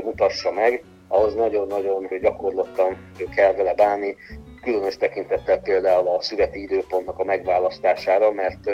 mutassa 0.04 0.52
meg, 0.52 0.84
ahhoz 1.08 1.36
nagyon-nagyon 1.36 2.08
gyakorlottan 2.22 3.14
kell 3.36 3.54
vele 3.54 3.74
bánni, 3.74 4.16
különös 4.62 4.98
tekintettel 4.98 5.60
például 5.60 6.08
a 6.08 6.22
születi 6.22 6.62
időpontnak 6.62 7.20
a 7.20 7.24
megválasztására, 7.24 8.32
mert 8.32 8.70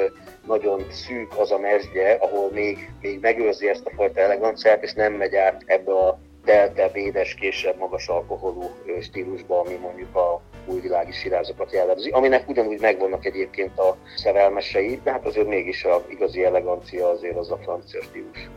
nagyon 0.48 0.86
szűk 0.92 1.38
az 1.38 1.52
a 1.52 1.60
mesdje, 1.60 2.14
ahol 2.14 2.50
még, 2.52 2.92
még 3.02 3.20
megőrzi 3.20 3.70
ezt 3.70 3.86
a 3.86 3.92
fajta 3.96 4.20
eleganciát, 4.20 4.84
és 4.84 4.94
nem 4.94 5.14
megy 5.14 5.36
át 5.36 5.64
ebbe 5.66 5.94
a 5.94 6.20
deltebb, 6.46 6.96
édeskésebb, 6.96 7.78
magas 7.78 8.08
alkoholú 8.08 8.70
stílusba, 9.02 9.60
ami 9.60 9.74
mondjuk 9.74 10.16
a 10.16 10.42
újvilági 10.66 11.12
sirázokat 11.12 11.72
jellemzi, 11.72 12.10
aminek 12.10 12.50
ugyanúgy 12.50 12.80
megvannak 12.80 13.26
egyébként 13.26 13.80
a 13.80 13.98
szerelmesei, 14.16 15.00
de 15.04 15.12
hát 15.12 15.26
azért 15.26 15.48
mégis 15.48 15.84
a 15.84 16.06
igazi 16.10 16.44
elegancia 16.44 17.10
azért 17.10 17.38
az 17.38 17.52
a 17.52 17.58
francia 17.58 18.02
stílus. 18.02 18.50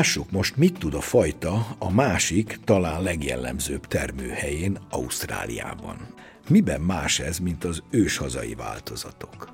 Lássuk 0.00 0.30
most, 0.30 0.56
mit 0.56 0.78
tud 0.78 0.94
a 0.94 1.00
fajta 1.00 1.66
a 1.78 1.92
másik, 1.92 2.58
talán 2.64 3.02
legjellemzőbb 3.02 3.86
termőhelyén, 3.86 4.78
Ausztráliában. 4.90 5.96
Miben 6.48 6.80
más 6.80 7.18
ez, 7.18 7.38
mint 7.38 7.64
az 7.64 7.82
őshazai 7.90 8.54
változatok? 8.54 9.48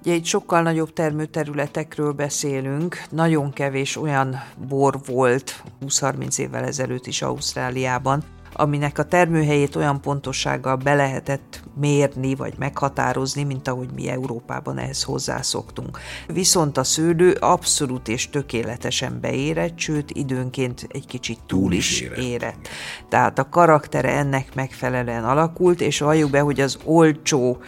Ugye 0.00 0.12
egy 0.12 0.24
sokkal 0.24 0.62
nagyobb 0.62 0.92
termőterületekről 0.92 2.12
beszélünk, 2.12 3.02
nagyon 3.10 3.52
kevés 3.52 3.96
olyan 3.96 4.42
bor 4.68 4.98
volt 5.06 5.62
20-30 5.86 6.38
évvel 6.38 6.64
ezelőtt 6.64 7.06
is 7.06 7.22
Ausztráliában, 7.22 8.24
aminek 8.60 8.98
a 8.98 9.04
termőhelyét 9.04 9.76
olyan 9.76 10.00
pontossággal 10.00 10.76
be 10.76 10.94
lehetett 10.94 11.62
mérni 11.80 12.34
vagy 12.34 12.54
meghatározni, 12.58 13.42
mint 13.42 13.68
ahogy 13.68 13.88
mi 13.94 14.08
Európában 14.08 14.78
ehhez 14.78 15.02
hozzászoktunk. 15.02 15.98
Viszont 16.26 16.78
a 16.78 16.84
szőlő 16.84 17.30
abszolút 17.30 18.08
és 18.08 18.30
tökéletesen 18.30 19.18
beérett, 19.20 19.78
sőt 19.78 20.10
időnként 20.10 20.86
egy 20.88 21.06
kicsit 21.06 21.38
túl 21.46 21.72
is 21.72 22.00
érett. 22.00 22.18
érett. 22.18 22.68
Tehát 23.08 23.38
a 23.38 23.48
karaktere 23.48 24.16
ennek 24.16 24.54
megfelelően 24.54 25.24
alakult, 25.24 25.80
és 25.80 25.98
valljuk 25.98 26.30
be, 26.30 26.40
hogy 26.40 26.60
az 26.60 26.78
olcsó 26.84 27.58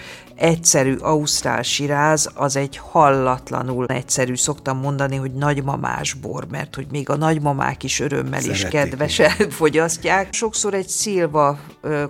egyszerű 0.40 0.94
ausztrál 0.96 1.62
siráz 1.62 2.30
az 2.34 2.56
egy 2.56 2.76
hallatlanul 2.76 3.86
egyszerű, 3.86 4.34
szoktam 4.34 4.78
mondani, 4.78 5.16
hogy 5.16 5.32
nagymamás 5.32 6.12
bor, 6.12 6.46
mert 6.50 6.74
hogy 6.74 6.86
még 6.90 7.10
a 7.10 7.16
nagymamák 7.16 7.82
is 7.82 8.00
örömmel 8.00 8.40
Szeretik, 8.40 8.64
is 8.64 8.70
kedvesen 8.70 9.30
fogyasztják. 9.60 10.32
Sokszor 10.32 10.74
egy 10.74 10.88
szilva 10.88 11.58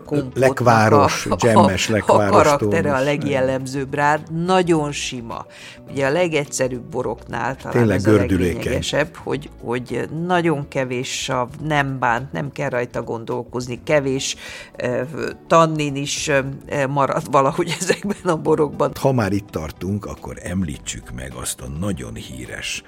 kompotnak 0.04 0.34
lekváros, 0.34 1.26
a, 1.30 1.36
gemmes 1.36 1.88
lekváros 1.88 2.28
a 2.28 2.30
karaktere 2.30 2.94
a 2.94 3.00
legjellemzőbb 3.00 3.94
rá, 3.94 4.18
nagyon 4.44 4.92
sima. 4.92 5.46
Ugye 5.90 6.06
a 6.06 6.10
legegyszerűbb 6.10 6.84
boroknál 6.84 7.56
talán 7.56 7.76
Tényleg 7.76 7.96
ez 7.96 8.06
a 8.06 8.12
leglényegesebb, 8.12 9.16
hogy, 9.16 9.50
hogy 9.64 10.08
nagyon 10.26 10.68
kevés 10.68 11.22
sav, 11.22 11.48
nem 11.62 11.98
bánt, 11.98 12.32
nem 12.32 12.52
kell 12.52 12.68
rajta 12.68 13.02
gondolkozni, 13.02 13.80
kevés 13.84 14.36
tannin 15.46 15.96
is 15.96 16.30
marad 16.88 17.30
valahogy 17.30 17.76
ezekben 18.20 18.32
a 18.32 18.42
borokban. 18.42 18.92
Ha 19.00 19.12
már 19.12 19.32
itt 19.32 19.48
tartunk, 19.48 20.04
akkor 20.04 20.38
említsük 20.42 21.10
meg 21.14 21.32
azt 21.34 21.60
a 21.60 21.68
nagyon 21.68 22.14
híres 22.14 22.82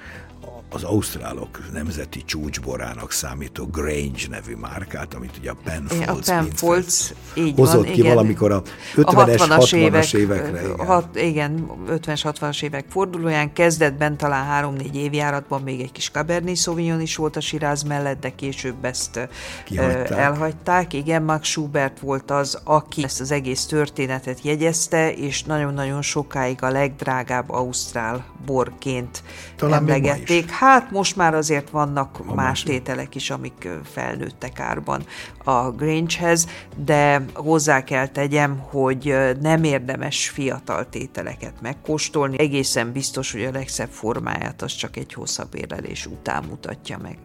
az 0.72 0.82
ausztrálok 0.82 1.60
nemzeti 1.72 2.24
csúcsborának 2.24 3.12
számító 3.12 3.66
Grange 3.66 4.28
nevű 4.30 4.54
márkát, 4.54 5.14
amit 5.14 5.36
ugye 5.38 5.50
a 5.50 5.56
Penfolds, 5.64 6.28
a 6.28 6.32
Penfolds 6.32 7.12
így 7.34 7.54
hozott 7.56 7.84
van, 7.84 7.92
ki 7.92 7.98
igen. 7.98 8.14
valamikor 8.14 8.52
a 8.52 8.62
50-es, 8.94 9.38
60-as 9.38 9.74
évek, 9.74 10.12
évekre. 10.12 10.62
Igen, 10.62 10.86
hat, 10.86 11.16
igen 11.16 11.70
50-es, 11.88 12.20
60-as 12.22 12.62
évek 12.62 12.84
fordulóján 12.88 13.52
kezdetben 13.52 14.16
talán 14.16 14.76
3-4 14.78 14.94
évjáratban 14.94 15.62
még 15.62 15.80
egy 15.80 15.92
kis 15.92 16.10
Cabernet 16.10 16.56
Sauvignon 16.56 17.00
is 17.00 17.16
volt 17.16 17.36
a 17.36 17.40
Siráz 17.40 17.82
mellett, 17.82 18.20
de 18.20 18.30
később 18.34 18.84
ezt 18.84 19.28
Kihagyták. 19.64 20.18
elhagyták. 20.18 20.92
Igen, 20.92 21.22
Max 21.22 21.48
Schubert 21.48 22.00
volt 22.00 22.30
az, 22.30 22.60
aki 22.64 23.04
ezt 23.04 23.20
az 23.20 23.30
egész 23.30 23.64
történetet 23.64 24.38
jegyezte, 24.42 25.12
és 25.12 25.42
nagyon-nagyon 25.42 26.02
sokáig 26.02 26.62
a 26.62 26.70
legdrágább 26.70 27.50
ausztrál 27.50 28.24
borként 28.46 29.22
Talán 29.56 29.78
emlegették. 29.78 30.50
Hát 30.62 30.90
most 30.90 31.16
már 31.16 31.34
azért 31.34 31.70
vannak 31.70 32.18
a 32.18 32.34
más 32.34 32.34
másik. 32.34 32.66
tételek 32.66 33.14
is, 33.14 33.30
amik 33.30 33.68
felnőttek 33.84 34.60
árban 34.60 35.04
a 35.44 35.70
Grangehez, 35.70 36.46
de 36.84 37.24
hozzá 37.34 37.84
kell 37.84 38.06
tegyem, 38.06 38.58
hogy 38.58 39.14
nem 39.40 39.64
érdemes 39.64 40.28
fiatal 40.28 40.88
tételeket 40.88 41.60
megkóstolni. 41.60 42.38
Egészen 42.38 42.92
biztos, 42.92 43.32
hogy 43.32 43.44
a 43.44 43.50
legszebb 43.50 43.90
formáját 43.90 44.62
az 44.62 44.74
csak 44.74 44.96
egy 44.96 45.12
hosszabb 45.12 45.54
érlelés 45.54 46.06
után 46.06 46.44
mutatja 46.44 46.98
meg 46.98 47.18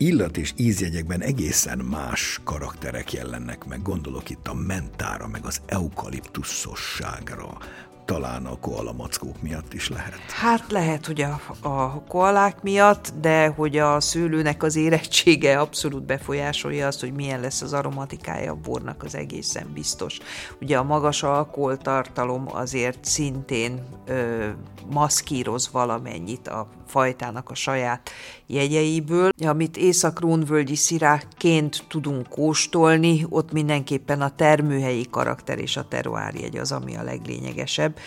illat 0.00 0.36
és 0.36 0.52
ízjegyekben 0.56 1.20
egészen 1.20 1.78
más 1.78 2.40
karakterek 2.44 3.12
jelennek 3.12 3.64
meg. 3.64 3.82
Gondolok 3.82 4.30
itt 4.30 4.48
a 4.48 4.54
mentára, 4.54 5.26
meg 5.28 5.44
az 5.44 5.60
eukaliptuszosságra, 5.66 7.58
talán 8.08 8.46
a 8.46 8.58
koala 8.60 8.92
mackók 8.92 9.42
miatt 9.42 9.74
is 9.74 9.88
lehet. 9.88 10.20
Hát 10.30 10.64
lehet, 10.70 11.06
hogy 11.06 11.20
a, 11.20 11.40
a 11.68 12.02
koalák 12.04 12.62
miatt, 12.62 13.12
de 13.20 13.46
hogy 13.46 13.76
a 13.78 14.00
szőlőnek 14.00 14.62
az 14.62 14.76
érettsége 14.76 15.60
abszolút 15.60 16.02
befolyásolja 16.02 16.86
azt, 16.86 17.00
hogy 17.00 17.12
milyen 17.12 17.40
lesz 17.40 17.62
az 17.62 17.72
aromatikája 17.72 18.52
a 18.52 18.58
bornak, 18.62 19.02
az 19.02 19.14
egészen 19.14 19.70
biztos. 19.74 20.18
Ugye 20.60 20.78
a 20.78 20.82
magas 20.82 21.22
alkoholtartalom 21.22 22.44
azért 22.52 23.04
szintén 23.04 23.82
ö, 24.06 24.48
maszkíroz 24.90 25.68
valamennyit 25.72 26.48
a 26.48 26.68
fajtának 26.86 27.50
a 27.50 27.54
saját 27.54 28.10
jegyeiből. 28.46 29.30
Amit 29.46 29.76
észak-rónvölgyi 29.76 30.74
szirákként 30.74 31.84
tudunk 31.88 32.28
kóstolni, 32.28 33.26
ott 33.28 33.52
mindenképpen 33.52 34.20
a 34.20 34.34
termőhelyi 34.34 35.06
karakter 35.10 35.58
és 35.58 35.76
a 35.76 35.88
teruárjegy 35.88 36.56
az, 36.56 36.72
ami 36.72 36.96
a 36.96 37.02
leglényegesebb. 37.02 37.97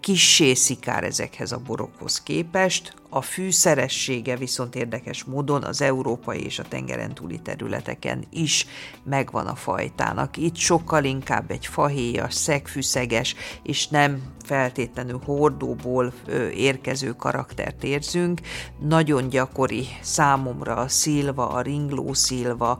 Kissé 0.00 0.54
szikár 0.54 1.04
ezekhez 1.04 1.52
a 1.52 1.58
borokhoz 1.58 2.22
képest, 2.22 2.94
a 3.14 3.22
fűszeressége 3.22 4.36
viszont 4.36 4.74
érdekes 4.74 5.24
módon 5.24 5.62
az 5.62 5.82
európai 5.82 6.44
és 6.44 6.58
a 6.58 6.62
tengeren 6.62 7.14
túli 7.14 7.38
területeken 7.38 8.24
is 8.30 8.66
megvan 9.04 9.46
a 9.46 9.54
fajtának. 9.54 10.36
Itt 10.36 10.56
sokkal 10.56 11.04
inkább 11.04 11.50
egy 11.50 11.66
fahéjas, 11.66 12.34
szegfűszeges, 12.34 13.34
és 13.62 13.88
nem 13.88 14.22
feltétlenül 14.44 15.20
hordóból 15.24 16.12
érkező 16.54 17.12
karaktert 17.12 17.84
érzünk. 17.84 18.40
Nagyon 18.80 19.28
gyakori 19.28 19.86
számomra 20.00 20.74
a 20.74 20.88
szilva, 20.88 21.48
a 21.48 21.60
ringló 21.60 22.12
szilva 22.12 22.78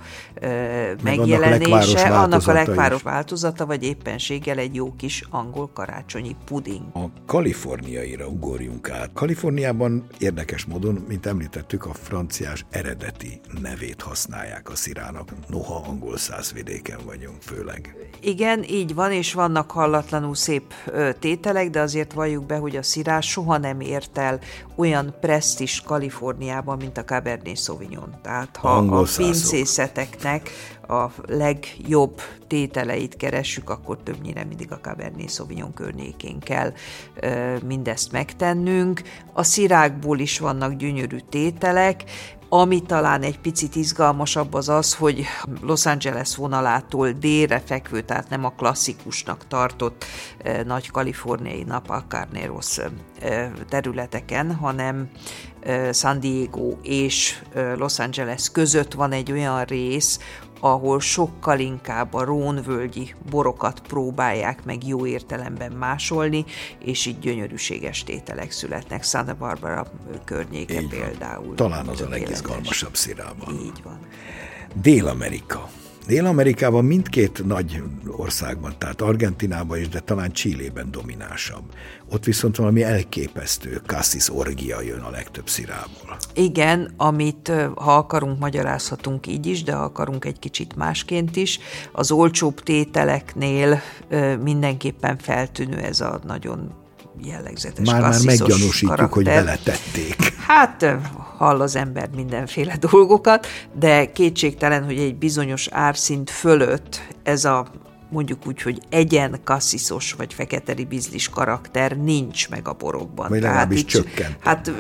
megjelenése, 1.03 2.19
annak 2.19 2.47
a 2.47 2.53
legváros 2.53 3.03
változata, 3.03 3.67
vagy 3.67 3.83
éppenséggel 3.83 4.59
egy 4.59 4.75
jó 4.75 4.95
kis 4.97 5.25
angol 5.31 5.71
karácsonyi 6.23 6.37
puding. 6.45 6.83
A 6.95 7.25
kaliforniaira 7.27 8.27
ugorjunk 8.27 8.91
át. 8.91 9.11
Kaliforniában 9.13 10.07
érdekes 10.19 10.65
módon, 10.65 11.05
mint 11.09 11.27
említettük, 11.27 11.87
a 11.87 11.95
franciás 11.95 12.65
eredeti 12.71 13.41
nevét 13.61 14.03
használják 14.03 14.71
a 14.71 14.75
szirának, 14.75 15.33
noha 15.49 15.85
angol 15.87 16.17
százvidéken 16.17 16.99
vagyunk 17.05 17.43
főleg. 17.43 17.97
Igen, 18.21 18.65
így 18.69 18.95
van, 18.95 19.13
és 19.13 19.33
vannak 19.33 19.71
hallatlanul 19.71 20.35
szép 20.35 20.75
tételek, 21.19 21.71
de 21.71 21.81
azért 21.81 22.13
valljuk 22.13 22.47
be, 22.47 22.57
hogy 22.57 22.77
a 22.77 22.83
szirás 22.83 23.31
soha 23.31 23.59
nem 23.59 23.81
ért 23.81 24.19
el 24.19 24.41
olyan 24.77 25.15
presztis 25.21 25.81
Kaliforniában, 25.81 26.77
mint 26.77 26.99
a 26.99 27.05
Cabernet 27.05 27.57
Sauvignon. 27.57 28.15
Tehát 28.23 28.57
ha 28.57 28.77
a 28.77 29.07
pincészeteknek 29.17 30.51
a 30.89 31.07
legjobb 31.27 32.21
tételeit 32.47 33.17
keressük, 33.17 33.71
akkor 33.71 34.03
többnyire 34.03 34.45
mindig 34.45 34.73
a 34.73 34.79
Cabernet 34.79 35.31
Sauvignon 35.31 35.73
környékén 35.75 36.12
kell 36.41 36.73
mindezt 37.67 38.13
megtennünk. 38.13 39.03
A 39.33 39.43
szirákból 39.43 40.19
is 40.19 40.39
vannak 40.39 40.73
gyönyörű 40.73 41.19
tételek, 41.29 42.05
ami 42.49 42.83
talán 42.83 43.23
egy 43.23 43.39
picit 43.39 43.77
izgalmasabb 43.77 44.55
az 44.55 44.69
az, 44.69 44.95
hogy 44.95 45.25
Los 45.61 45.87
Angeles 45.87 46.37
vonalától 46.37 47.11
délre 47.11 47.63
fekvő, 47.65 48.01
tehát 48.01 48.29
nem 48.29 48.45
a 48.45 48.51
klasszikusnak 48.51 49.47
tartott 49.49 50.05
eh, 50.39 50.65
nagy 50.65 50.91
kaliforniai 50.91 51.63
Napa 51.63 52.05
Carneros 52.09 52.79
eh, 52.79 53.51
területeken, 53.69 54.55
hanem 54.55 55.11
San 55.93 56.21
Diego 56.21 56.77
és 56.83 57.43
Los 57.77 57.99
Angeles 57.99 58.51
között 58.51 58.93
van 58.93 59.13
egy 59.13 59.33
olyan 59.33 59.65
rész, 59.65 60.19
ahol 60.65 61.01
sokkal 61.01 61.59
inkább 61.59 62.15
a 62.15 62.25
rónvölgyi 62.25 63.15
borokat 63.31 63.81
próbálják 63.81 64.65
meg 64.65 64.87
jó 64.87 65.07
értelemben 65.07 65.73
másolni, 65.73 66.45
és 66.79 67.07
így 67.07 67.19
gyönyörűséges 67.19 68.05
tételek 68.05 68.51
születnek. 68.51 69.03
Santa 69.03 69.35
Barbara 69.35 69.87
környéke 70.25 70.81
így 70.81 70.89
például. 70.89 71.47
Van. 71.47 71.57
Talán 71.57 71.87
az 71.87 72.01
a 72.01 72.09
legizgalmasabb 72.09 72.97
szirában. 72.97 73.55
Így 73.65 73.83
van. 73.83 73.99
Dél-Amerika. 74.75 75.69
Dél-Amerikában 76.07 76.85
mindkét 76.85 77.45
nagy 77.45 77.83
országban, 78.07 78.75
tehát 78.79 79.01
Argentinában 79.01 79.79
is, 79.79 79.89
de 79.89 80.01
talán 80.01 80.33
Csillében 80.33 80.91
dominánsabb. 80.91 81.63
Ott 82.11 82.25
viszont 82.25 82.57
valami 82.57 82.83
elképesztő 82.83 83.81
Cassis 83.87 84.31
orgia 84.31 84.81
jön 84.81 85.01
a 85.01 85.11
legtöbb 85.11 85.49
szirából. 85.49 86.17
Igen, 86.35 86.93
amit 86.97 87.53
ha 87.75 87.97
akarunk, 87.97 88.39
magyarázhatunk 88.39 89.27
így 89.27 89.47
is, 89.47 89.63
de 89.63 89.75
ha 89.75 89.83
akarunk 89.83 90.25
egy 90.25 90.39
kicsit 90.39 90.77
másként 90.77 91.37
is. 91.37 91.59
Az 91.93 92.11
olcsóbb 92.11 92.61
tételeknél 92.61 93.81
mindenképpen 94.43 95.19
feltűnő 95.19 95.77
ez 95.77 96.01
a 96.01 96.21
nagyon 96.27 96.81
jellegzetes 97.21 97.91
Már, 97.91 98.01
már 98.01 98.21
meggyanúsítjuk, 98.25 98.91
karakter. 98.91 99.09
hogy 99.09 99.25
beletették. 99.25 100.35
Hát 100.47 100.97
hall 101.37 101.61
az 101.61 101.77
ember 101.77 102.09
mindenféle 102.15 102.77
dolgokat, 102.91 103.47
de 103.79 104.13
kétségtelen, 104.13 104.85
hogy 104.85 104.99
egy 104.99 105.17
bizonyos 105.17 105.69
árszint 105.71 106.31
fölött 106.31 107.01
ez 107.23 107.45
a 107.45 107.67
mondjuk 108.13 108.47
úgy, 108.47 108.63
hogy 108.63 108.83
egyen 108.89 109.41
kassziszos 109.45 110.13
vagy 110.13 110.35
feketeri 110.35 110.85
bizlis 110.85 111.29
karakter 111.29 111.97
nincs 111.97 112.49
meg 112.49 112.69
a 112.69 112.73
borokban. 112.73 113.29
Vagy 113.29 113.41
legalábbis 113.41 113.81
itt, 113.81 113.87
csökken. 113.87 114.37
Hát 114.41 114.73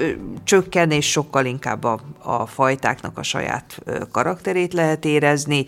csökken, 0.44 0.90
és 0.90 1.10
sokkal 1.10 1.44
inkább 1.44 1.84
a, 1.84 2.00
a 2.18 2.46
fajtáknak 2.46 3.18
a 3.18 3.22
saját 3.22 3.78
karakterét 4.10 4.72
lehet 4.72 5.04
érezni. 5.04 5.64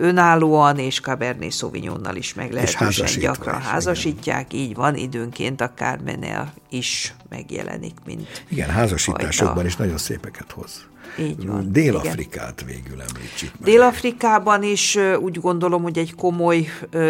Önállóan 0.00 0.78
és 0.78 1.00
Cabernet 1.00 1.52
Sauvignonnal 1.52 2.16
is 2.16 2.34
meglehetősen 2.34 3.20
gyakran 3.20 3.60
házasítják, 3.60 4.52
igen. 4.52 4.64
így 4.64 4.74
van, 4.74 4.94
időnként 4.94 5.60
a 5.60 5.70
Carmenel 5.74 6.52
is 6.70 7.14
megjelenik, 7.28 7.94
mint 8.06 8.44
Igen, 8.48 8.68
házasításokban 8.68 9.54
fajta. 9.54 9.68
is 9.68 9.76
nagyon 9.76 9.98
szépeket 9.98 10.52
hoz. 10.52 10.86
Így 11.18 11.46
van. 11.46 11.72
Dél-Afrikát 11.72 12.60
igen. 12.60 12.74
végül 12.74 13.00
említsük 13.00 13.50
meg. 13.58 13.68
Dél-Afrikában 13.70 14.62
is 14.62 14.98
úgy 15.20 15.40
gondolom, 15.40 15.82
hogy 15.82 15.98
egy 15.98 16.14
komoly 16.14 16.66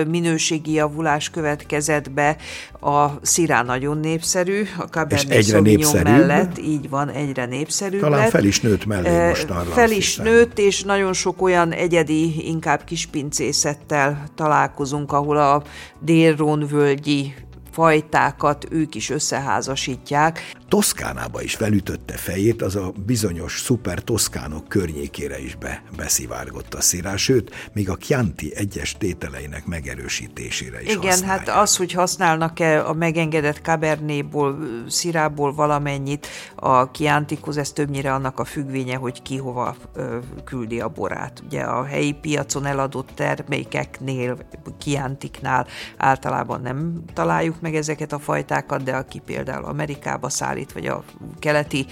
minőségi 0.09 0.72
javulás 0.72 1.31
következett 1.31 2.11
be. 2.11 2.37
A 2.81 3.07
szirá 3.22 3.62
nagyon 3.62 3.98
népszerű, 3.98 4.62
a 4.78 4.83
Cabernet 4.83 5.31
egyre 5.31 5.57
Sauvignon 5.57 6.02
mellett, 6.02 6.59
így 6.59 6.88
van, 6.88 7.09
egyre 7.09 7.44
népszerűbb 7.44 8.00
Talán 8.00 8.18
lett. 8.18 8.31
fel 8.31 8.44
is 8.44 8.61
nőtt 8.61 8.87
mellé 8.87 9.28
most 9.28 9.50
arra 9.50 9.70
Fel 9.70 9.90
is 9.90 10.16
nőtt, 10.16 10.59
és 10.59 10.83
nagyon 10.83 11.12
sok 11.12 11.42
olyan 11.42 11.72
egyedi, 11.72 12.48
inkább 12.48 12.85
kispincészettel 12.85 14.24
találkozunk, 14.35 15.12
ahol 15.12 15.37
a 15.37 15.62
délronvölgyi 16.00 17.35
fajtákat 17.70 18.66
ők 18.70 18.94
is 18.94 19.11
összeházasítják. 19.11 20.52
Toszkánába 20.68 21.42
is 21.42 21.54
felütötte 21.54 22.16
fejét, 22.16 22.62
az 22.62 22.76
a 22.76 22.92
bizonyos 23.07 23.61
szuper 23.61 24.02
toszkánok 24.02 24.68
környékére 24.68 25.38
is 25.40 25.54
be, 25.54 25.83
beszivárgott 25.96 26.74
a 26.74 26.81
szirás, 26.81 27.22
sőt, 27.22 27.54
még 27.72 27.90
a 27.90 27.96
Chianti 27.96 28.57
egyes 28.57 28.96
tételeinek 28.98 29.66
megerősítésére 29.66 30.83
is 30.83 30.88
Igen, 30.88 31.11
használják. 31.11 31.46
hát 31.48 31.62
az, 31.62 31.76
hogy 31.76 31.92
használnak-e 31.92 32.87
a 32.87 32.92
megengedett 32.92 33.57
Cabernetból, 33.62 34.59
szirából 34.88 35.54
valamennyit 35.54 36.26
a 36.57 36.90
Chiantihoz, 36.90 37.57
ez 37.57 37.72
többnyire 37.72 38.12
annak 38.12 38.38
a 38.40 38.44
függvénye, 38.44 38.96
hogy 38.96 39.22
ki 39.22 39.37
hova 39.37 39.76
ö, 39.94 40.18
küldi 40.44 40.81
a 40.81 40.88
borát. 40.88 41.42
Ugye 41.46 41.62
a 41.62 41.85
helyi 41.85 42.12
piacon 42.12 42.66
eladott 42.66 43.11
termékeknél, 43.14 44.37
Chiantiknál 44.78 45.66
általában 45.96 46.61
nem 46.61 47.02
találjuk 47.12 47.61
meg 47.61 47.74
ezeket 47.74 48.12
a 48.12 48.18
fajtákat, 48.18 48.83
de 48.83 48.96
aki 48.96 49.18
például 49.18 49.64
Amerikába 49.64 50.28
száll 50.28 50.57
szállít, 50.58 50.72
vagy 50.72 50.86
a 50.86 51.04
keleti 51.38 51.86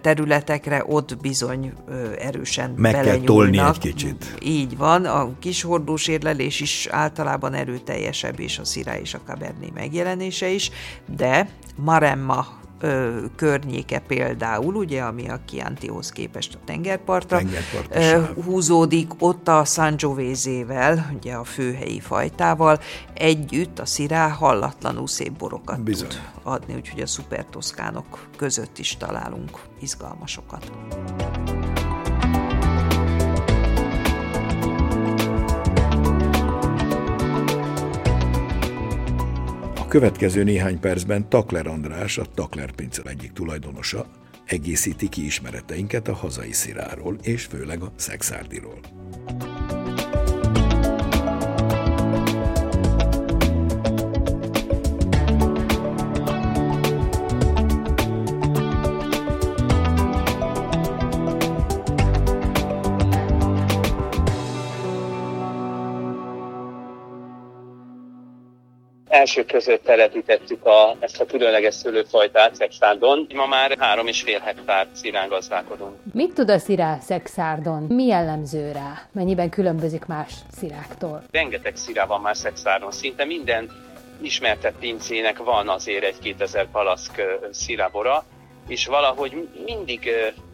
területekre, 0.00 0.84
ott 0.86 1.16
bizony 1.20 1.72
erősen 2.18 2.70
Meg 2.76 2.92
kell 2.92 3.18
tolni 3.18 3.58
egy 3.58 3.78
kicsit. 3.78 4.34
Így 4.42 4.76
van, 4.76 5.04
a 5.04 5.38
kis 5.38 5.62
hordós 5.62 6.08
érlelés 6.08 6.60
is 6.60 6.86
általában 6.90 7.54
erőteljesebb, 7.54 8.40
és 8.40 8.58
a 8.58 8.64
szirá 8.64 8.98
és 8.98 9.14
a 9.14 9.20
cabernet 9.26 9.74
megjelenése 9.74 10.48
is, 10.48 10.70
de 11.16 11.48
Maremma 11.76 12.60
ö, 12.82 13.24
környéke 13.36 13.98
például, 13.98 14.74
ugye, 14.74 15.02
ami 15.02 15.28
a 15.28 15.40
Chiantihoz 15.46 16.10
képest 16.10 16.54
a 16.54 16.58
tengerpartra 16.64 17.40
ö, 17.90 18.22
húzódik, 18.44 19.10
ott 19.18 19.48
a 19.48 19.64
Sangiovese-vel, 19.64 21.12
ugye 21.16 21.34
a 21.34 21.44
főhelyi 21.44 22.00
fajtával, 22.00 22.78
együtt 23.14 23.78
a 23.78 23.86
szirá 23.86 24.28
hallatlanul 24.28 25.06
szép 25.06 25.32
borokat 25.32 25.82
Bizony. 25.82 26.08
tud 26.08 26.20
adni, 26.42 26.74
úgyhogy 26.74 27.00
a 27.00 27.06
szupertoszkánok 27.06 28.28
között 28.36 28.78
is 28.78 28.96
találunk 28.96 29.58
izgalmasokat. 29.80 30.70
Következő 39.92 40.42
néhány 40.42 40.80
percben 40.80 41.28
Takler 41.28 41.66
András, 41.66 42.18
a 42.18 42.24
Takler 42.34 42.70
pincel 42.70 43.04
egyik 43.08 43.32
tulajdonosa, 43.32 44.06
egészíti 44.44 45.08
ki 45.08 45.24
ismereteinket 45.24 46.08
a 46.08 46.14
hazai 46.14 46.52
sziráról, 46.52 47.16
és 47.22 47.44
főleg 47.44 47.82
a 47.82 47.92
szexárdiról. 47.96 48.80
Elsők 69.22 69.46
között 69.46 69.84
telepítettük 69.84 70.64
a, 70.64 70.96
ezt 71.00 71.20
a 71.20 71.24
különleges 71.26 71.74
szőlőfajtát 71.74 72.54
Szexárdon. 72.54 73.26
Ma 73.34 73.46
már 73.46 73.76
három 73.78 74.06
és 74.06 74.22
fél 74.22 74.38
hektár 74.38 74.86
szirán 74.92 75.28
gazdálkodunk. 75.28 75.94
Mit 76.12 76.34
tud 76.34 76.50
a 76.50 76.58
szirá 76.58 76.98
Szexárdon? 76.98 77.82
Mi 77.82 78.06
jellemző 78.06 78.72
rá? 78.72 79.08
Mennyiben 79.12 79.50
különbözik 79.50 80.04
más 80.04 80.32
sziráktól? 80.58 81.22
Rengeteg 81.30 81.76
szirá 81.76 82.06
van 82.06 82.20
már 82.20 82.36
Szexárdon. 82.36 82.92
Szinte 82.92 83.24
minden 83.24 83.70
ismertett 84.22 84.78
pincének 84.78 85.38
van 85.38 85.68
azért 85.68 86.04
egy 86.04 86.18
2000 86.18 86.70
palaszk 86.70 87.22
szirábora, 87.50 88.24
és 88.68 88.86
valahogy 88.86 89.48
mindig 89.64 90.10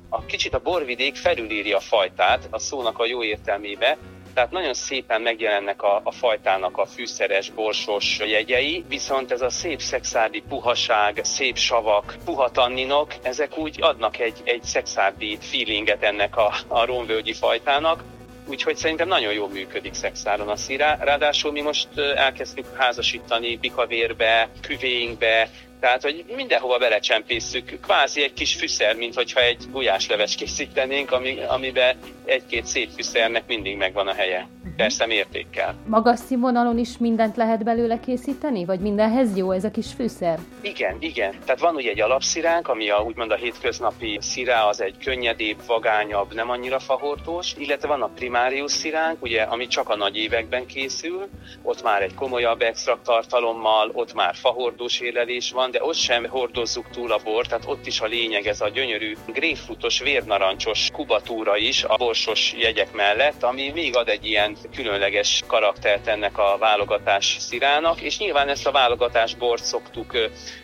a 0.08 0.24
kicsit 0.24 0.54
a 0.54 0.60
borvidék 0.60 1.16
felülírja 1.16 1.76
a 1.76 1.80
fajtát, 1.80 2.48
a 2.50 2.58
szónak 2.58 2.98
a 2.98 3.06
jó 3.06 3.22
értelmébe, 3.22 3.98
tehát 4.38 4.52
nagyon 4.52 4.74
szépen 4.74 5.20
megjelennek 5.20 5.82
a, 5.82 6.00
a 6.04 6.12
fajtának 6.12 6.78
a 6.78 6.86
fűszeres, 6.86 7.50
borsos 7.50 8.18
jegyei, 8.18 8.84
viszont 8.88 9.30
ez 9.32 9.40
a 9.40 9.50
szép 9.50 9.80
szexárdi 9.80 10.42
puhaság, 10.48 11.20
szép 11.22 11.56
savak, 11.56 12.16
puha 12.24 12.50
tanninok, 12.50 13.14
ezek 13.22 13.58
úgy 13.58 13.76
adnak 13.80 14.18
egy, 14.18 14.40
egy 14.44 14.62
szexárdi 14.62 15.38
feelinget 15.40 16.02
ennek 16.02 16.36
a, 16.36 16.54
a 16.66 16.84
romvölgyi 16.84 17.32
fajtának, 17.32 18.02
Úgyhogy 18.46 18.76
szerintem 18.76 19.08
nagyon 19.08 19.32
jól 19.32 19.48
működik 19.48 19.94
szexáron 19.94 20.48
a 20.48 20.56
szírá. 20.56 20.96
Ráadásul 21.00 21.52
mi 21.52 21.60
most 21.60 21.88
elkezdtük 21.98 22.76
házasítani 22.76 23.56
bikavérbe, 23.56 24.48
küvéinkbe, 24.60 25.48
tehát, 25.80 26.02
hogy 26.02 26.24
mindenhova 26.36 26.78
belecsempészük, 26.78 27.78
kvázi 27.80 28.22
egy 28.22 28.32
kis 28.32 28.54
fűszer, 28.54 28.96
mint 28.96 29.14
hogyha 29.14 29.40
egy 29.40 29.64
gulyásleves 29.70 30.34
készítenénk, 30.34 31.12
ami, 31.12 31.38
amiben 31.48 31.96
egy-két 32.24 32.66
szép 32.66 32.90
fűszernek 32.90 33.42
mindig 33.46 33.76
megvan 33.76 34.08
a 34.08 34.14
helye. 34.14 34.48
Persze 34.76 35.06
mértékkel. 35.06 35.74
Magas 35.86 36.18
színvonalon 36.18 36.78
is 36.78 36.98
mindent 36.98 37.36
lehet 37.36 37.64
belőle 37.64 38.00
készíteni? 38.00 38.64
Vagy 38.64 38.80
mindenhez 38.80 39.36
jó 39.36 39.50
ez 39.50 39.64
a 39.64 39.70
kis 39.70 39.92
fűszer? 39.92 40.38
Igen, 40.60 40.96
igen. 41.00 41.34
Tehát 41.44 41.60
van 41.60 41.74
ugye 41.74 41.90
egy 41.90 42.00
alapsziránk, 42.00 42.68
ami 42.68 42.90
a, 42.90 43.02
úgymond 43.02 43.30
a 43.30 43.34
hétköznapi 43.34 44.18
szirá, 44.20 44.64
az 44.64 44.80
egy 44.80 44.96
könnyedébb, 45.04 45.66
vagányabb, 45.66 46.34
nem 46.34 46.50
annyira 46.50 46.78
fahortós, 46.78 47.54
illetve 47.56 47.88
van 47.88 48.02
a 48.02 48.10
primárius 48.14 48.72
sziránk, 48.72 49.22
ugye, 49.22 49.42
ami 49.42 49.66
csak 49.66 49.88
a 49.88 49.96
nagy 49.96 50.16
években 50.16 50.66
készül, 50.66 51.28
ott 51.62 51.82
már 51.82 52.02
egy 52.02 52.14
komolyabb 52.14 52.60
extrakt 52.60 53.02
tartalommal, 53.02 53.90
ott 53.92 54.14
már 54.14 54.34
fahordós 54.34 55.00
élelés 55.00 55.50
van, 55.50 55.67
de 55.70 55.84
ott 55.84 55.94
sem 55.94 56.26
hordozzuk 56.28 56.90
túl 56.90 57.12
a 57.12 57.18
bor, 57.24 57.46
tehát 57.46 57.66
ott 57.66 57.86
is 57.86 58.00
a 58.00 58.06
lényeg 58.06 58.46
ez 58.46 58.60
a 58.60 58.68
gyönyörű 58.68 59.16
grapefruitos, 59.26 60.00
vérnarancsos 60.00 60.90
kubatúra 60.92 61.56
is 61.56 61.84
a 61.84 61.96
borsos 61.96 62.54
jegyek 62.58 62.92
mellett, 62.92 63.42
ami 63.42 63.70
még 63.74 63.96
ad 63.96 64.08
egy 64.08 64.26
ilyen 64.26 64.56
különleges 64.74 65.42
karaktert 65.46 66.06
ennek 66.06 66.38
a 66.38 66.56
válogatás 66.58 67.36
szirának, 67.38 68.00
és 68.00 68.18
nyilván 68.18 68.48
ezt 68.48 68.66
a 68.66 68.70
válogatás 68.70 69.34
bort 69.34 69.64
szoktuk 69.64 70.12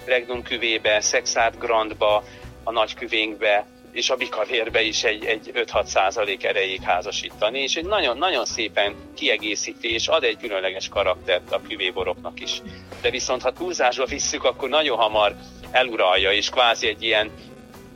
Regnum 0.05 0.43
küvébe, 0.43 1.01
Sexát 1.01 1.59
Grandba, 1.59 2.25
a 2.65 2.73
nagy 2.73 2.95
küvénkbe, 2.95 3.67
és 3.95 4.11
a 4.11 4.17
bikavérbe 4.17 4.83
is 4.83 5.05
egy, 5.05 5.25
egy 5.25 5.51
5-6 5.55 5.85
százalék 5.85 6.45
erejéig 6.45 6.83
házasítani, 6.83 7.59
és 7.59 7.77
egy 7.77 7.85
nagyon, 7.85 8.19
nagyon 8.19 8.45
szépen 8.45 8.95
kiegészíti, 9.15 9.93
és 9.93 10.09
ad 10.09 10.25
egy 10.25 10.37
különleges 10.37 10.89
karaktert 10.89 11.53
a 11.53 11.61
küvéboroknak 11.69 12.41
is. 12.41 12.63
De 13.01 13.11
viszont 13.11 13.43
ha 13.43 13.53
túlzásba 13.53 14.05
visszük, 14.05 14.45
akkor 14.45 14.69
nagyon 14.69 14.97
hamar 14.97 15.37
eluralja, 15.71 16.33
és 16.33 16.49
kvázi 16.49 16.87
egy 16.87 17.03
ilyen 17.03 17.31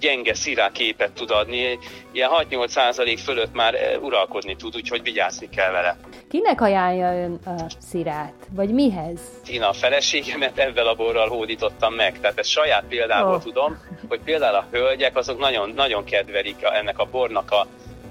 gyenge 0.00 0.34
szirá 0.34 0.70
képet 0.70 1.12
tud 1.12 1.30
adni, 1.30 1.78
ilyen 2.12 2.30
6-8 2.50 2.68
százalék 2.68 3.18
fölött 3.18 3.54
már 3.54 3.74
eh, 3.74 4.02
uralkodni 4.02 4.56
tud, 4.56 4.76
úgyhogy 4.76 5.02
vigyázni 5.02 5.48
kell 5.48 5.70
vele. 5.70 5.96
Kinek 6.30 6.60
ajánlja 6.60 7.22
ön 7.22 7.40
a 7.44 7.66
szirát? 7.78 8.34
Vagy 8.50 8.70
mihez? 8.70 9.20
Én 9.46 9.62
a 9.62 9.72
feleségemet 9.72 10.58
ebben 10.58 10.86
a 10.86 10.94
borral 10.94 11.28
hódítottam 11.28 11.94
meg, 11.94 12.20
tehát 12.20 12.38
ezt 12.38 12.48
saját 12.48 12.84
példából 12.88 13.34
oh. 13.34 13.42
tudom, 13.42 13.78
hogy 14.08 14.20
például 14.24 14.54
a 14.54 14.66
hölgyek 14.70 15.16
azok 15.16 15.38
nagyon, 15.38 15.72
nagyon 15.76 16.04
kedvelik 16.04 16.56
ennek 16.62 16.98
a 16.98 17.04
bornak 17.04 17.50
a 17.50 17.66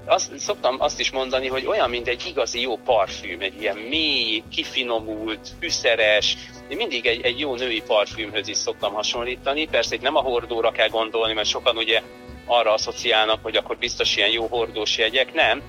azt, 0.08 0.38
szoktam 0.38 0.76
azt 0.80 1.00
is 1.00 1.10
mondani, 1.10 1.46
hogy 1.46 1.66
olyan, 1.66 1.90
mint 1.90 2.08
egy 2.08 2.26
igazi 2.26 2.60
jó 2.60 2.76
parfüm, 2.76 3.40
egy 3.40 3.60
ilyen 3.60 3.76
mély, 3.76 4.42
kifinomult, 4.52 5.48
fűszeres, 5.60 6.36
én 6.68 6.76
mindig 6.76 7.06
egy, 7.06 7.20
egy 7.20 7.38
jó 7.38 7.54
női 7.54 7.82
parfümhöz 7.86 8.48
is 8.48 8.56
szoktam 8.56 8.92
hasonlítani. 8.92 9.66
Persze 9.66 9.94
itt 9.94 10.00
nem 10.00 10.16
a 10.16 10.20
hordóra 10.20 10.70
kell 10.70 10.88
gondolni, 10.88 11.32
mert 11.32 11.48
sokan 11.48 11.76
ugye 11.76 12.02
arra 12.46 12.72
asszociálnak, 12.72 13.38
hogy 13.42 13.56
akkor 13.56 13.78
biztos 13.78 14.16
ilyen 14.16 14.30
jó 14.30 14.46
hordós 14.46 14.98
jegyek, 14.98 15.34
nem, 15.34 15.62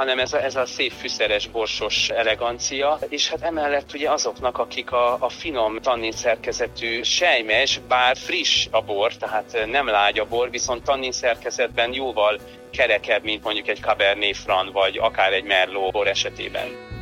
hanem 0.00 0.18
ez 0.18 0.32
a, 0.32 0.42
ez 0.42 0.56
a 0.56 0.66
szép 0.66 0.92
fűszeres, 0.92 1.46
borsos 1.46 2.08
elegancia, 2.08 2.98
és 3.08 3.28
hát 3.28 3.42
emellett 3.42 3.94
ugye 3.94 4.10
azoknak, 4.10 4.58
akik 4.58 4.92
a, 4.92 5.16
a 5.20 5.28
finom 5.28 5.78
tannin 5.80 6.12
szerkezetű 6.12 7.02
sejmes, 7.02 7.80
bár 7.88 8.16
friss 8.16 8.66
a 8.70 8.82
bor, 8.82 9.12
tehát 9.12 9.66
nem 9.66 9.86
lágy 9.86 10.18
a 10.18 10.24
bor, 10.24 10.50
viszont 10.50 10.82
tannin 10.82 11.12
szerkezetben 11.12 11.92
jóval 11.92 12.40
kerekebb, 12.70 13.24
mint 13.24 13.44
mondjuk 13.44 13.68
egy 13.68 13.80
Cabernet 13.80 14.36
Franc, 14.36 14.72
vagy 14.72 14.98
akár 14.98 15.32
egy 15.32 15.44
Merlot 15.44 15.92
bor 15.92 16.06
esetében. 16.06 16.99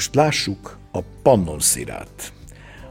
Most 0.00 0.14
lássuk 0.14 0.78
a 0.92 1.00
Pannonszirát. 1.22 2.32